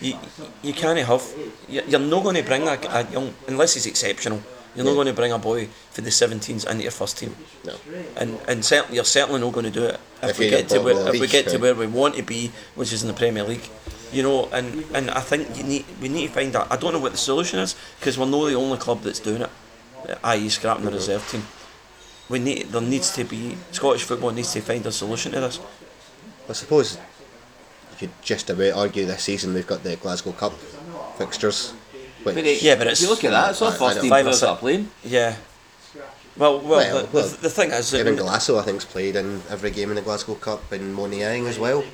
[0.00, 0.14] You,
[0.62, 1.22] you can't have.
[1.68, 4.42] you- You're not going to bring a, a young unless he's exceptional.
[4.74, 7.74] You're not going to bring a boy for the 17s into your first team, No.
[8.16, 10.80] and and certainly you're certainly not going to do it if, If we get to
[10.80, 13.44] where the we get to where we want to be, which is in the Premier
[13.44, 13.68] League.
[14.12, 16.70] You know, and, and I think you need we need to find out.
[16.70, 19.42] I don't know what the solution is because we're not the only club that's doing
[19.42, 19.50] it,
[20.24, 20.48] i.e.
[20.48, 20.96] scrapping the mm-hmm.
[20.96, 21.42] reserve team.
[22.28, 25.60] We need there needs to be Scottish football needs to find a solution to this.
[26.48, 26.96] I suppose
[27.90, 30.52] you could just about argue this season we've got the Glasgow Cup
[31.16, 31.74] fixtures.
[32.22, 33.78] Which, But it, Yeah, but if it's- you look at that, it's all I- I
[33.78, 34.90] first team Five or players are playing.
[35.04, 35.34] Yeah.
[36.36, 38.84] Well, well, Well, the, well, the, the thing is, that Kevin when- Galasso, I think's
[38.86, 41.84] played in every game in the Glasgow Cup, and Moniang as well.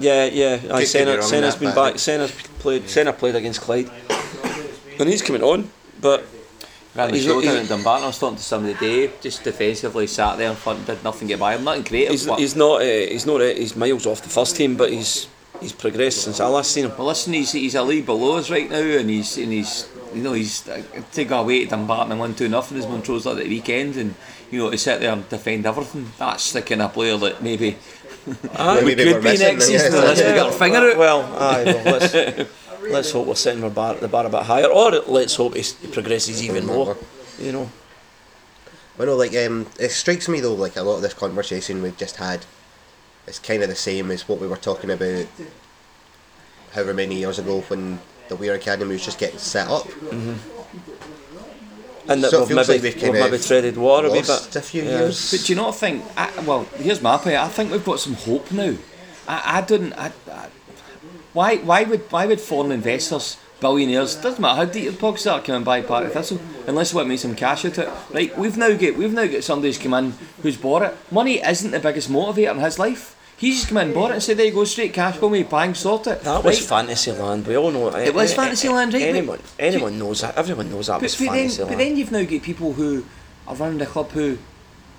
[0.00, 0.58] yeah, yeah.
[0.72, 1.98] I get Senna, me wrong Senna's that, been back.
[2.00, 2.88] Senna's played.
[2.90, 3.88] Senna played against Clyde,
[4.98, 5.70] and he's coming on.
[6.00, 6.24] But
[6.96, 10.06] Randy He's not- Showdown he's- at Dumbarton, I was talking to somebody today, just defensively
[10.08, 12.10] sat there in front, did nothing get by him, nothing creative.
[12.12, 12.80] he's, he's not.
[12.80, 13.40] Uh, he's not.
[13.40, 15.28] Uh, he's miles off the first team, but he's
[15.60, 16.92] he's progressed since I last seen him.
[16.96, 20.22] Well, listen, he's, he's a league below us right now, and he's and he's you
[20.22, 20.82] know he's uh,
[21.12, 24.14] to go away to Dumbarton and win two nothing as Montrose at the weekend, and
[24.50, 26.10] you know to sit there and defend everything.
[26.18, 27.76] That's the kind of player that maybe
[28.54, 29.98] Aye, Maybe could we're be next season yeah.
[29.98, 30.96] unless we get our finger out.
[30.96, 31.64] Well, aye.
[31.64, 32.50] Well, let's
[32.82, 35.62] let's hope we're setting the bar the bar a bit higher, or let's hope he
[35.88, 36.96] progresses even more.
[37.38, 37.70] You know.
[38.96, 41.96] Well, no, like um, it strikes me though, like a lot of this conversation we've
[41.96, 42.46] just had,
[43.26, 45.26] is kind of the same as what we were talking about,
[46.72, 49.84] however many years ago when the Weir Academy was just getting set up.
[49.84, 50.34] Mm-hmm.
[52.06, 54.56] And that So we've maybe, like we've we've maybe of treaded water a wee bit.
[54.56, 54.90] a few Yeah.
[55.00, 55.30] years.
[55.30, 56.04] But do you not think?
[56.16, 57.36] I, well, here's my point.
[57.36, 58.74] I think we've got some hope now.
[59.26, 59.92] I, I don't.
[59.94, 60.48] I, I,
[61.32, 61.56] why?
[61.56, 62.02] Why would?
[62.12, 65.80] Why would foreign investors, billionaires, doesn't matter how deep the pockets are, come and buy
[65.80, 68.14] Partick Thistle, unless they want to make some cash out of it.
[68.14, 68.38] Right?
[68.38, 68.98] We've now get.
[68.98, 70.10] We've now got somebody who's come in
[70.42, 70.94] who's bought it.
[71.10, 73.13] Money isn't the biggest motivator in his life.
[73.36, 75.42] He's just come in, bought it, and said, "There you go, straight cash for me,
[75.42, 77.46] bang, sort it." That was fantasy land.
[77.46, 78.08] We all know it.
[78.08, 80.36] It was fantasy land, right, Anyone, anyone knows that.
[80.36, 83.04] Everyone knows that But, was but, then, fantasy but then you've now got people who
[83.48, 84.38] are running the club who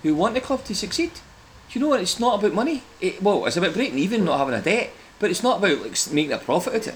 [0.02, 1.12] who want the club to succeed.
[1.14, 2.00] Do you know what?
[2.00, 2.82] It's not about money.
[3.00, 4.90] It, well, it's about breaking even, not having a debt.
[5.18, 6.94] But it's not about like making a profit out of it.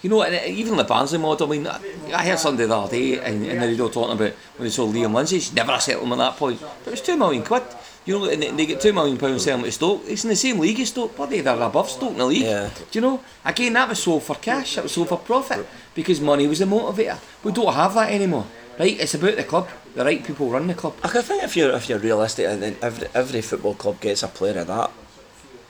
[0.00, 1.48] You know, and uh, even the Barnsley model.
[1.48, 1.80] I mean, I
[2.14, 4.86] I heard somebody the other day in, in the radio talking about when they saw
[4.86, 5.38] Liam Lindsay.
[5.38, 6.60] It's never a settlement at that point.
[6.60, 7.64] But it was two million quid.
[8.08, 10.02] You know, and they- they get two million pounds selling to Stoke.
[10.08, 11.14] It's in the same league as Stoke.
[11.14, 12.42] Bloody, they're above Stoke in the league.
[12.42, 12.70] Yeah.
[12.90, 13.20] Do you know?
[13.44, 14.76] Again, that was sold for cash.
[14.76, 17.18] That was sold for profit because money was the motivator.
[17.44, 18.46] We don't have that anymore.
[18.78, 18.98] Right?
[18.98, 19.68] It's about the club.
[19.94, 20.94] The right people run the club.
[21.04, 24.28] I think if you're if you're realistic, and then every every football club gets a
[24.28, 24.90] player of that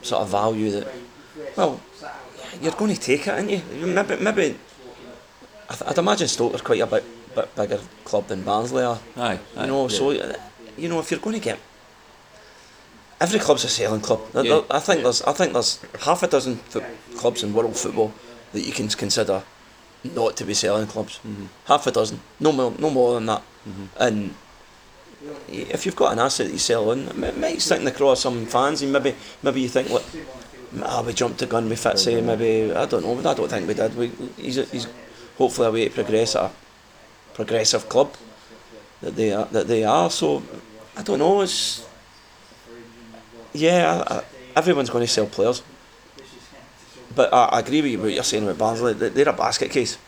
[0.02, 0.86] sort of value that,
[1.56, 1.80] well,
[2.62, 3.62] you're going to take it, aren't you?
[3.84, 4.56] Maybe maybe.
[5.70, 9.00] I I'd imagine Stoke are quite a bit, bit bigger club than Barnsley are.
[9.16, 9.40] Aye.
[9.56, 10.34] You know, so uh,
[10.76, 11.58] you know if you're going to get
[13.20, 14.20] every club's a selling club.
[14.34, 14.62] Yeah.
[14.70, 16.84] I think there's I think there's half a dozen foot
[17.16, 18.12] clubs in world football
[18.52, 19.42] that you can consider
[20.04, 21.20] not to be selling clubs.
[21.66, 23.42] Half a dozen, no more, no more than that.
[23.98, 24.34] And
[25.48, 27.90] if you've got an asset that you sell on, it mi- might stick in the
[27.90, 30.04] craw of some fans, and maybe maybe you think, look,
[30.82, 33.66] ah, we jumped the gun with Fitzy, maybe I don't know, but I don't think
[33.66, 33.96] we did.
[33.96, 34.06] We,
[34.36, 34.86] he's, he's
[35.36, 36.50] hopefully a way to progress at a
[37.34, 38.14] progressive club
[39.02, 39.46] that they are.
[39.46, 40.08] That they are.
[40.10, 40.42] So
[40.96, 41.40] I don't know.
[41.42, 41.86] It's
[43.58, 44.04] yeah.
[44.06, 44.24] I, I,
[44.56, 45.62] everyone's going to sell players,
[47.14, 48.92] but I, I agree with you what you're saying about Barnsley.
[48.94, 49.98] They- They're a basket case,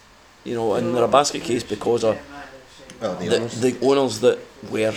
[0.45, 2.19] you know, and they're a basket case because of
[3.01, 3.61] Well, the the, owners.
[3.61, 4.39] the owners that
[4.71, 4.95] were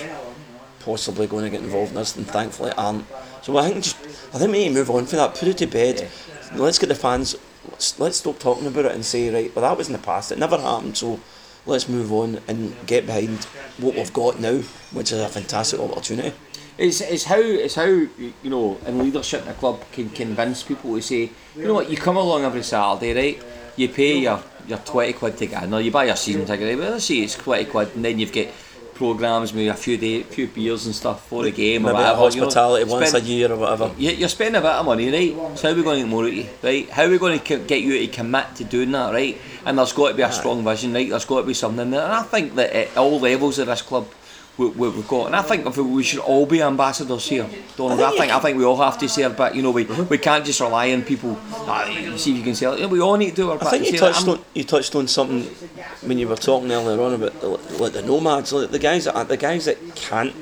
[0.80, 3.06] possibly going to get involved in this and thankfully aren't.
[3.42, 3.98] So I think just
[4.34, 6.10] I think we need to move on from that, put it to bed.
[6.56, 7.36] Let's get the fans
[7.72, 10.32] let's, let's stop talking about it and say, right, well that was in the past,
[10.32, 11.20] it never happened, so
[11.66, 13.46] let's move on and get behind
[13.80, 14.58] what we've got now,
[14.92, 16.34] which is a fantastic opportunity.
[16.78, 20.96] It's, it's how it's how you know in leadership in a club can convince people
[20.96, 23.44] to say you know what you come along every Saturday right
[23.76, 26.68] you pay your your twenty quid to get in or you buy your season ticket
[26.68, 26.78] right?
[26.80, 28.48] well, let's say it's twenty quid and then you've got
[28.96, 32.14] programmes maybe a few day few beers and stuff for the game or Maybe a
[32.16, 32.46] whatever you know.
[32.46, 33.92] hospitality once Spend- a year or whatever.
[33.98, 35.58] you- You're spending a bit of money, right?
[35.58, 36.90] So how are we going to get more out of you, right?
[36.90, 39.38] How are we going to get you to commit to doing that, right?
[39.66, 41.10] And there's got to be a strong vision, right?
[41.10, 42.02] There's got to be something there.
[42.04, 44.08] And I think that at all levels of this club,
[44.58, 47.50] we, we, we've got, and I think if we, we should all be ambassadors here,
[47.76, 48.00] Donald.
[48.00, 49.56] I think I think we all have to say our bit.
[49.56, 51.38] You know, we, we can't just rely on people.
[51.52, 51.86] Ah,
[52.18, 52.88] see if you can sell it.
[52.88, 53.68] We all need to do our bit.
[53.68, 55.44] I think you touched on you touched on something
[56.08, 57.48] when you were talking earlier on about the,
[57.82, 60.36] like the nomads, like the guys that the guys that can't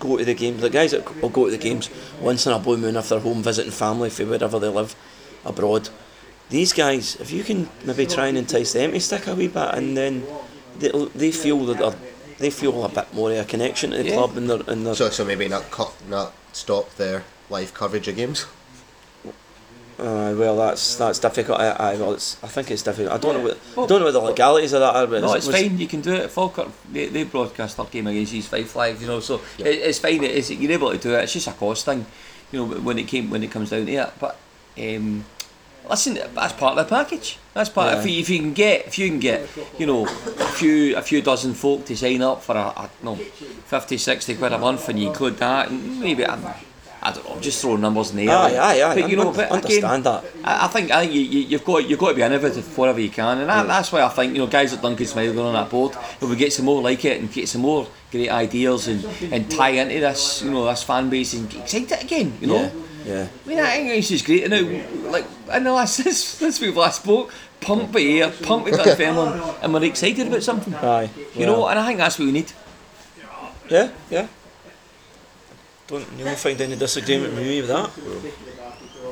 [0.00, 1.90] go to the games, the guys that will go to the games
[2.20, 4.96] once in a blue moon if they're home visiting family for wherever they live
[5.44, 5.88] abroad.
[6.50, 9.74] These guys, if you can maybe try and entice them to stick a wee bit,
[9.74, 10.24] and then
[10.80, 11.96] they they feel that they're
[12.38, 14.14] they feel a bit more of a connection to the Yeah.
[14.16, 18.08] club and their and their So, so maybe not cut, not stop their live coverage
[18.08, 18.46] of games.
[19.96, 21.60] Uh, well, that's that's difficult.
[21.60, 23.12] I, I, well, it's, I think it's difficult.
[23.14, 25.34] I don't know what I don't know what the legalities of that are, but No,
[25.34, 25.78] it's was- fine.
[25.78, 26.30] You can do it.
[26.32, 29.20] Falkirk, they, they broadcast their game against East Fife Live, you know.
[29.20, 30.24] So it, it's fine.
[30.24, 31.22] It's, you're able to do it.
[31.22, 32.04] It's just a cost thing,
[32.50, 32.74] you know.
[32.80, 34.12] When it came when it comes down to it.
[34.18, 34.36] But
[34.76, 35.24] um,
[35.88, 37.38] listen, that's part of the package.
[37.52, 37.92] That's part.
[37.92, 38.00] Yeah.
[38.00, 41.02] If, you, if you can get, if you can get, you know, a few a
[41.02, 44.88] few dozen folk to sign up for a, a no, 50, 60 quid a month,
[44.88, 46.44] and you include that, and maybe I'm.
[47.06, 48.34] I don't know, I'm just throwing numbers in the air.
[48.38, 49.00] Aye, aye, aye.
[49.02, 50.24] But you I know, but understand again, that.
[50.42, 52.98] I, I think I think you, you, you've got you've got to be innovative wherever
[52.98, 55.52] you can, and that, that's why I think you know guys like Duncan Smillie on
[55.52, 55.92] that board.
[55.94, 59.50] If we get some more like it and get some more great ideas and, and
[59.50, 62.62] tie into this, you know, this fan base and excite it again, you know.
[62.62, 62.70] Yeah,
[63.04, 63.28] yeah.
[63.44, 64.48] I mean, I think it's just great.
[64.48, 64.60] Now,
[65.10, 69.54] like in the last this since we've last spoke, pump with air, pump with Dunfermline,
[69.62, 70.74] and we're excited about something.
[70.74, 72.52] Aye, You know, and I think that's what we need.
[73.70, 74.26] Yeah, yeah.
[75.86, 77.90] Don't you won't find any disagreement with me with that.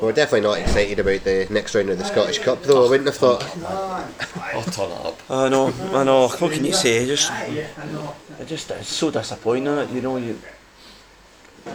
[0.00, 2.86] We're definitely not excited about the next round of the Scottish Cup, though.
[2.86, 3.44] I wouldn't have thought.
[4.52, 5.30] I'll turn it up.
[5.30, 6.26] I know, I know.
[6.28, 7.06] What can you say?
[7.06, 9.94] Just, it just it's so disappointing.
[9.94, 10.40] You know, you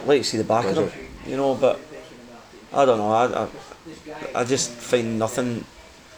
[0.05, 0.91] like to see the back of them.
[1.25, 1.79] You know, but
[2.73, 3.11] I don't know.
[3.11, 3.47] I, I,
[4.41, 5.63] I just find nothing.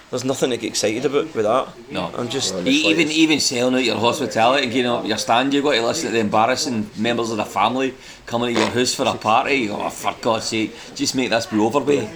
[0.10, 1.68] There's nothing to get excited about with that.
[1.92, 2.12] No.
[2.18, 2.56] I'm just.
[2.66, 6.08] E- even even selling out your hospitality, you know, your stand, you've got to listen
[6.08, 7.94] to the embarrassing members of the family
[8.26, 9.70] coming to your house for a party.
[9.70, 12.10] Oh, for God's sake, just make this be over, babe.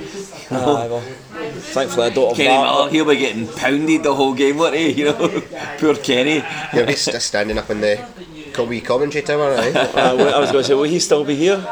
[0.50, 2.64] Aye, well, thankfully I don't have Kenny that.
[2.64, 4.90] Miller, he'll be getting pounded the whole game, won't he?
[5.00, 5.42] You know,
[5.78, 6.44] poor Kenny.
[6.74, 8.04] You're just st- standing up in the
[8.54, 9.72] co- wee commentary tower, eh?
[9.96, 11.64] Uh, I was going to say, will he still be here?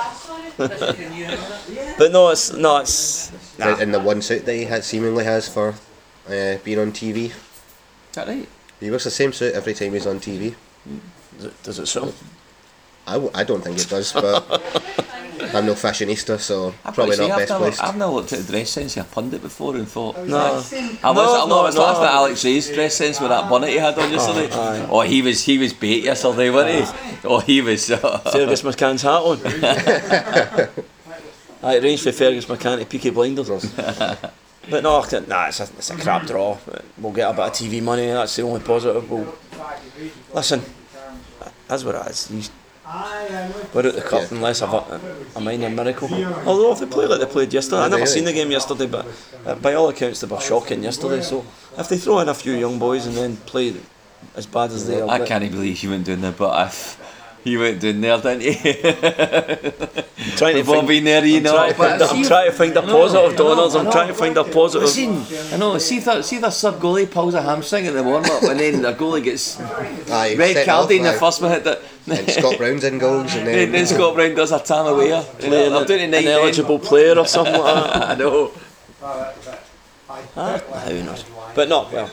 [2.02, 3.32] but no, it's no, it's.
[3.60, 3.78] Nah.
[3.78, 5.76] in the one suit that he had, seemingly has for
[6.28, 7.26] uh, being on TV.
[7.26, 7.34] Is
[8.14, 8.50] that right?
[8.80, 10.56] He wears the same suit every time he's on TV.
[11.38, 12.12] Does it, does it so?
[13.06, 14.50] I, w- I don't think it does, but
[15.54, 17.84] I'm no fashionista, so I've probably got not I've best never, placed.
[17.84, 20.18] I've never looked at a dress sense of a pundit before and thought.
[20.26, 20.38] No.
[20.38, 22.08] I was, No, I, was no, laughing no.
[22.08, 24.50] at Alex Rae's dress sense with that bonnet he had on yesterday.
[24.52, 24.88] aye.
[24.90, 27.28] Oh, he was he was bait yesterday, wasn't he?
[27.28, 27.86] Oh, he was.
[27.90, 30.84] Fergus McCann's hat on.
[31.64, 33.50] I arranged for Fergus McCann to Peaky Blinders.
[33.76, 36.58] but no, nah, it's a, it's a crap draw.
[36.98, 39.10] We'll get a bit of TV money, that's the only positive.
[39.10, 39.36] We'll,
[40.34, 40.62] listen,
[41.68, 42.32] that's what it is.
[42.32, 42.44] You-
[43.74, 44.28] We're at the cup Yeah.
[44.38, 45.00] unless I've a,
[45.36, 46.10] a minor miracle.
[46.46, 49.06] Although if they play like they played yesterday, I never seen the game yesterday, but
[49.46, 51.22] uh, by all accounts they were shocking yesterday.
[51.22, 51.46] So
[51.78, 53.76] if they throw in a few young boys and then play
[54.36, 56.98] as bad as they are, I can't believe he went down there, but if
[57.44, 58.54] he went down there, didn't he?
[60.38, 61.52] trying to We've all find, there, you I'm know.
[61.54, 63.76] trying to but find, I'm see- trying to find a positive, no, Donalds.
[63.76, 64.84] I'm trying to find a positive.
[64.88, 65.78] Listen, I know.
[65.78, 68.82] See the see the sub goalie pulls a hamstring in the warm up, and then
[68.82, 71.64] the goalie gets Aye, red set carded in the first minute.
[71.64, 74.88] That And Scott Brown's in goals, and then, then, then Scott Brown does a tam
[74.88, 75.10] away.
[75.40, 78.10] playing I'm doing an night ineligible player or something like that.
[78.12, 78.52] I know.
[79.04, 81.26] Ah, who knows?
[81.56, 82.10] But not well,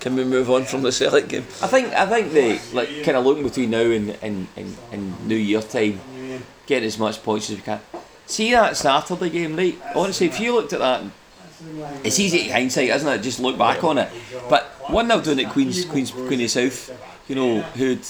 [0.00, 1.44] can we move on from the Celtic game?
[1.62, 5.26] I think I think they like kind of looking between now and and, and, and
[5.26, 6.00] New Year time,
[6.66, 7.80] get as much points as we can.
[8.26, 9.78] See that Saturday game, right?
[9.94, 11.04] Honestly, if you looked at that,
[12.04, 13.22] it's easy hindsight, isn't it?
[13.22, 14.10] Just look back on it.
[14.48, 16.90] But one 0 doing at Queens Queens Queen of South,
[17.28, 18.00] you know, who'd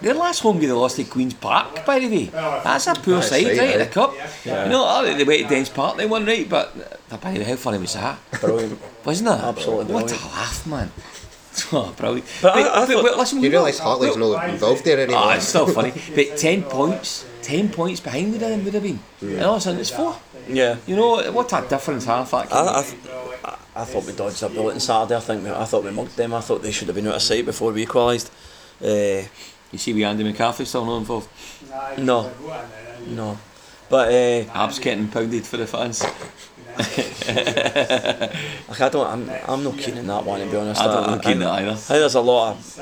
[0.00, 2.24] their last home game they lost to Queens Park, by the way.
[2.26, 3.72] That's a poor That's side, right, right?
[3.74, 4.14] In the cup.
[4.44, 7.38] You know, oh, they went to Dens Park, they won right, but uh, by the
[7.40, 8.18] way, how funny was that?
[8.40, 8.78] Brilliant.
[9.04, 9.32] Wasn't it?
[9.32, 10.90] Absolutely What a laugh, man.
[11.70, 12.26] Oh, brilliant.
[12.40, 14.98] But I- I thought- but listen, you we realise know- Hartley's we- not involved there
[15.00, 15.20] anymore.
[15.22, 15.92] Ah, it's still funny.
[16.14, 19.00] But 10 points, 10 points behind the them would have been.
[19.20, 20.16] And all of a sudden it's four.
[20.48, 20.76] Yeah.
[20.86, 22.96] You know, what a difference half that can I, I, th-
[23.44, 25.16] I, I thought we dodged a bullet on Saturday.
[25.16, 26.34] I think we, I thought we mugged them.
[26.34, 28.30] I thought they should have been out of sight before we equalised.
[28.82, 29.22] Uh,
[29.72, 31.28] You see, we Andy McCarthy still not involved.
[31.98, 32.30] no,
[33.06, 33.38] no.
[33.88, 36.02] But uh, Abs getting pounded for the fans.
[36.02, 36.14] like
[38.80, 39.06] I don't.
[39.06, 40.80] I'm, I'm not keen on that one to be honest.
[40.80, 41.70] I don't look keen on it either.
[41.72, 42.80] I think there's a lot of.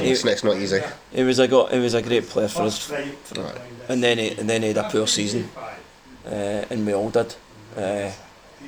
[0.00, 0.80] It's, it's not easy.
[1.12, 2.96] He was a go, he was a great player for us, for,
[3.88, 5.48] and then he and then he had a poor season,
[6.28, 7.34] uh, and we all did,
[7.76, 8.10] uh,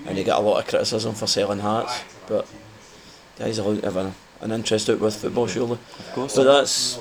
[0.07, 2.47] and he got a lot of criticism for selling hats, but
[3.39, 5.79] guys are have an, an interest out with football surely.
[5.99, 6.37] Of course.
[6.37, 6.99] but that's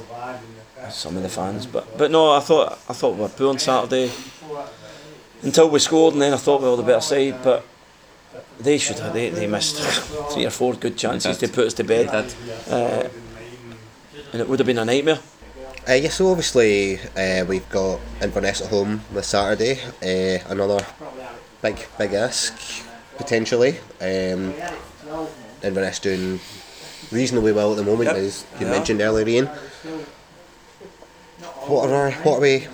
[0.89, 1.66] some of the fans.
[1.66, 4.12] But but no, I thought I thought we were poor on Saturday
[5.41, 7.66] until we scored, and then I thought we were the better side, but.
[8.60, 9.14] They should have.
[9.14, 9.78] They, they missed
[10.34, 12.10] three or four good chances to put us to bed,
[12.70, 13.07] uh,
[14.34, 15.20] and it would have been a nightmare.
[15.90, 19.80] Uh, yeah, so obviously uh, we've got Inverness at home this Saturday.
[20.04, 20.86] Uh, another
[21.64, 22.54] big, big ask
[23.18, 23.80] potentially.
[24.00, 24.54] Um,
[25.64, 26.40] Inverness doing
[27.12, 28.18] reasonably well at the moment, Yep.
[28.18, 28.72] as you Yeah.
[28.72, 29.48] mentioned earlier, Ian.
[31.66, 32.68] what are what are we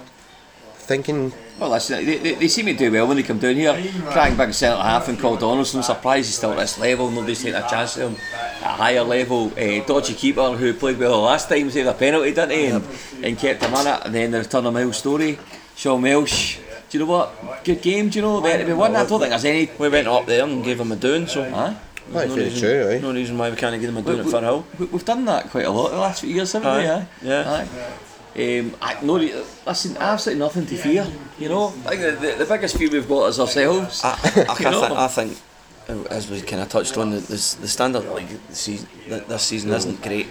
[0.76, 1.32] thinking?
[1.58, 3.74] Well, listen, they, they, they seem to do well when they come down here.
[4.12, 5.82] Cracking big centre half and called Donaldson.
[5.84, 7.10] Surprised he's still at this level.
[7.10, 8.16] Nobody's taking a chance at him
[8.62, 9.52] at a higher level.
[9.58, 12.66] Uh, dodgy keeper who played well the last time saved a penalty, didn't he?
[12.68, 12.84] And,
[13.24, 14.02] and kept him in it.
[14.06, 15.40] And then the return of Miles Storey.
[15.78, 16.58] Sean Welsh.
[16.90, 17.64] Do you know what?
[17.64, 18.42] Good game, do you know?
[18.42, 18.96] There to be one.
[18.96, 19.70] I don't think there's any.
[19.80, 21.78] We went up there and gave him a doing, so Aye.
[22.10, 23.00] That's no very reason, true, aye.
[23.00, 24.64] no reason why we can't give him a We- doing at we- Firhill.
[24.78, 26.88] we- We've done that quite a lot the last few years, haven't we?
[26.88, 26.96] Aye.
[26.98, 27.08] Aye.
[27.24, 27.52] Yeah.
[27.52, 27.68] Aye.
[28.38, 31.08] Um, I, no, listen, absolutely nothing to fear.
[31.40, 34.02] You know, I think the, the, biggest fear we've got is ourselves.
[34.04, 34.10] I,
[34.50, 34.82] I, You know?
[34.82, 35.42] think, I think,
[35.88, 39.72] uh, as we kind of touched on, the, the, the standard this season, this season
[39.72, 40.28] isn't great.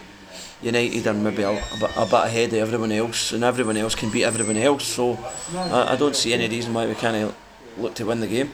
[0.60, 3.94] United are maybe a, a, bit, a bit ahead of everyone else, and everyone else
[3.94, 4.84] can beat everyone else.
[4.84, 5.18] So
[5.54, 7.34] I, I don't see any reason why we can't
[7.78, 8.50] look to win the game.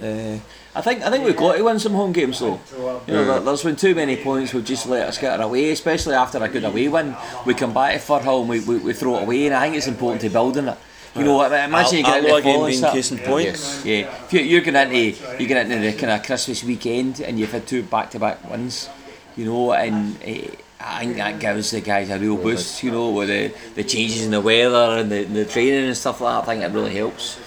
[0.00, 0.38] Uh,
[0.74, 2.60] I think I think we've got to win some home games though.
[3.06, 6.14] You know, there, there's been too many points we've just let us get away, especially
[6.14, 7.16] after a good away win.
[7.44, 9.76] We come back to Firhill and we, we, we throw it away, and I think
[9.76, 10.78] it's important to build on it.
[11.16, 13.46] You know, imagine you get into Alloa the game following being start- case in point.
[13.46, 13.84] Yes.
[13.84, 17.36] Yeah, if you, you're going into you get into the kind of Christmas weekend and
[17.36, 18.88] you've had two back-to-back wins,
[19.36, 23.10] you know, and uh, I think that gives the guys a real boost, you know,
[23.10, 26.48] with the, the changes in the weather and the, the training and stuff like that.
[26.48, 27.40] I think it really helps,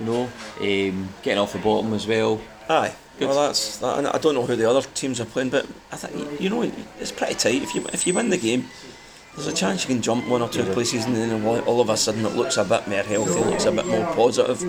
[0.00, 0.22] you know,
[0.60, 2.40] um, getting off the bottom as well.
[2.68, 2.94] Aye.
[3.18, 3.28] Good.
[3.28, 3.78] Well, that's.
[3.78, 6.50] That, and I don't know who the other teams are playing, but I think you
[6.50, 6.62] know
[7.00, 7.62] it's pretty tight.
[7.62, 8.66] If you if you win the game,
[9.34, 11.88] there's a chance you can jump one or two places, and then all, all of
[11.88, 14.62] a sudden it looks a bit more healthy, looks a bit more positive.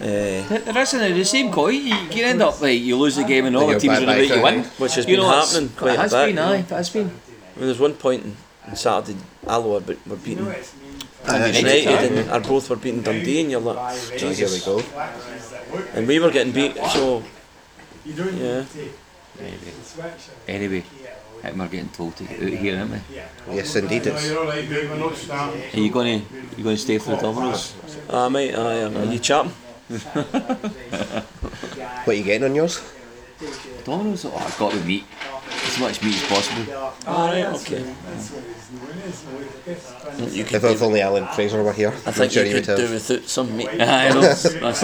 [0.00, 1.74] Uh, There there isn't the same coin.
[1.74, 4.16] You can end up like you lose the game and all the teams are about
[4.16, 4.64] back you win?
[4.78, 6.26] Which has You been know, happening quite It a has bit.
[6.26, 7.06] been, aye, it has been.
[7.08, 8.36] I mean, there's one point in,
[8.68, 10.46] in Saturday, Alloa but were beating
[11.28, 12.02] Aye, United, aye.
[12.20, 14.82] and our both were beating Dundee, and you're like, Oh, here we go.
[15.94, 17.22] And we were getting beat, so
[18.04, 18.64] yeah.
[20.48, 20.84] Anyway,
[21.38, 23.54] I think we're getting told to get out here, aren't we?
[23.56, 24.06] Yes, indeed.
[24.06, 26.26] It's Are you going to
[26.56, 27.74] you going to stay for the Domino's?
[28.08, 29.52] Uh, I might, aye, are you chatting?
[29.88, 31.26] what
[32.08, 32.80] are you getting on yours?
[33.84, 34.24] Domino's?
[34.24, 35.04] Oh, I've got to meat.
[35.50, 36.72] As much meat as possible.
[37.06, 37.84] Alright, okay.
[40.34, 42.48] You could If, do, if only Alan Fraser were here, I think I'm sure you
[42.50, 42.92] he would could do have.
[42.92, 43.68] without some meat.
[43.80, 44.20] I know.
[44.20, 44.82] That's-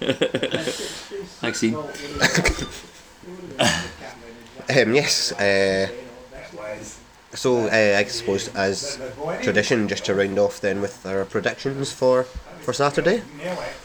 [1.40, 1.82] Thanks, Ian.
[4.70, 5.32] Um, yes.
[5.32, 5.88] Uh,
[7.34, 9.00] so uh, I suppose as
[9.42, 12.22] tradition, just to round off then with our predictions for
[12.60, 13.22] for Saturday.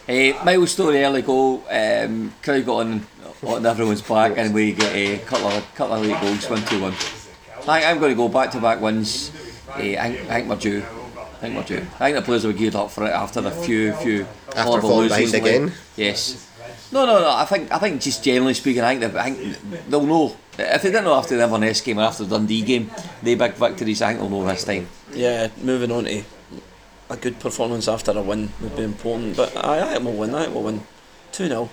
[0.07, 1.63] Uh, Miles Storey early goal.
[1.72, 3.07] Um, crowd got on
[3.45, 6.81] on everyone's back, and we get a couple of couple of late goals, one two
[6.81, 6.93] one.
[7.67, 9.31] I, I'm going to go back to back wins.
[9.69, 10.83] Uh, I, think- I think we're due.
[11.17, 11.85] I think we're due.
[11.99, 14.61] I think the players will be geared up for it after the few few After
[14.61, 15.71] horrible falling losses behind again?
[15.95, 16.41] Yes.
[16.91, 17.29] No, no, no.
[17.29, 20.35] I think I think just generally speaking, I think, they, I think they'll know.
[20.57, 22.89] If they didn't know after the Inverness game or after the Dundee game,
[23.21, 24.01] they big victories.
[24.01, 24.87] I think they'll know this time.
[25.11, 26.23] Yeah, moving on to
[27.09, 29.35] a good performance after a win would be important.
[29.35, 30.33] But I, I think we'll win.
[30.33, 30.81] I think we'll win
[31.33, 31.69] 2 0.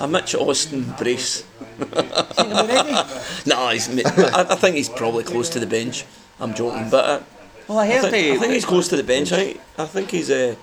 [0.00, 1.44] A Mitch Austin brace.
[1.78, 1.86] no,
[3.72, 6.04] he's, I, I think he's probably close to the bench.
[6.40, 7.22] I'm joking, but uh,
[7.68, 9.32] Well, I I, heard think, I think he's close to the bench.
[9.32, 10.54] I, I think he's uh,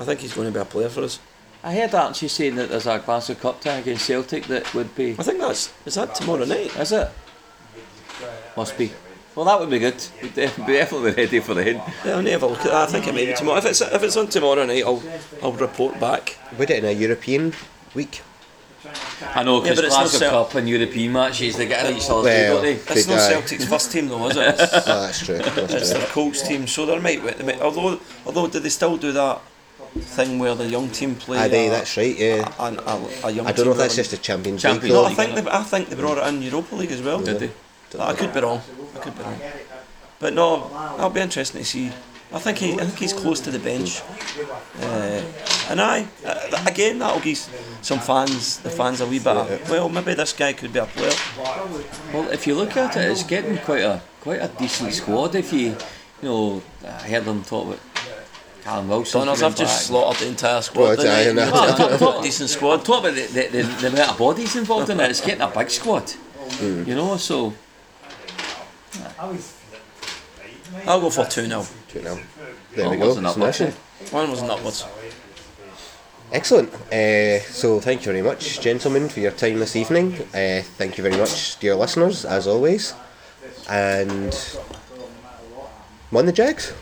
[0.00, 1.18] I think he's going to be a player for us.
[1.62, 5.12] I heard Archie saying that there's a Glasgow Cup tie against Celtic that would be.
[5.18, 6.76] I think that's is that tomorrow night.
[6.76, 7.08] Is it?
[8.56, 8.92] Must be.
[9.34, 9.96] Well, that would be good.
[10.22, 11.82] We'd be definitely ready for the end.
[12.04, 12.74] Yeah, I'll need to have a look at that.
[12.74, 13.58] I think it may be tomorrow.
[13.58, 15.02] If it's if it's on tomorrow night, I'll
[15.42, 16.36] I'll report back.
[16.58, 17.52] We did it in a European
[17.94, 18.22] week.
[19.34, 21.90] I know, Yeah, because but it's not Glasgow Cel- Cup and European matches, they get
[21.90, 22.72] each other, Well, don't they?
[22.94, 23.20] It's not.
[23.20, 24.54] Celtic's first team though, is it?
[24.58, 25.38] It's, Oh, ah, that's true.
[25.38, 25.98] That's it's true.
[26.00, 29.40] their Colts team, so there might, they might although although do they still do that
[29.96, 31.38] thing where the young team play?
[31.38, 32.18] Aye, they- uh, a- that's right.
[32.18, 32.52] Yeah.
[32.58, 35.02] A, a, a young I don't know if that's just a Champions, Champions League.
[35.02, 35.04] No.
[35.06, 37.20] I think they, I think they brought it in Europa League as well.
[37.22, 37.50] Did they?
[37.98, 38.60] I could be wrong.
[38.96, 39.40] I could be wrong.
[40.18, 41.90] But no, that'll be interesting to see.
[42.34, 44.02] I think he, I think he's close to the bench.
[44.80, 45.22] Uh,
[45.70, 47.38] and I, uh, again, that'll give
[47.80, 49.28] some fans, the fans a wee bit.
[49.36, 51.12] Of, well, maybe this guy could be a player.
[52.12, 55.34] Well, if you look at it, it's getting quite a quite a decent squad.
[55.36, 55.76] If you, you
[56.22, 57.80] know, I heard them talk about
[58.64, 59.20] Callum Wilson.
[59.20, 59.82] Donners, coming I've just back.
[59.82, 60.82] slaughtered the entire squad.
[60.82, 61.42] Well, didn't I?
[61.42, 62.84] aye, Well, I'm Decent squad.
[62.84, 65.10] talking about the, the, the, the amount of bodies involved in it.
[65.10, 66.10] It's getting a big squad.
[66.10, 66.82] Hmm.
[66.84, 67.54] You know, so
[70.86, 71.66] I'll go for 2 0.
[71.94, 72.18] Two nil.
[72.74, 73.06] There Oh, we go.
[73.06, 73.74] wasn't that much, Smashing.
[74.10, 74.84] One was upwards.
[76.32, 76.72] Excellent.
[76.92, 80.14] Uh, so thank you very much, gentlemen, for your time this evening.
[80.34, 82.94] Uh, thank you very much, dear listeners, as always.
[83.68, 84.34] And
[86.10, 86.72] won the Jags.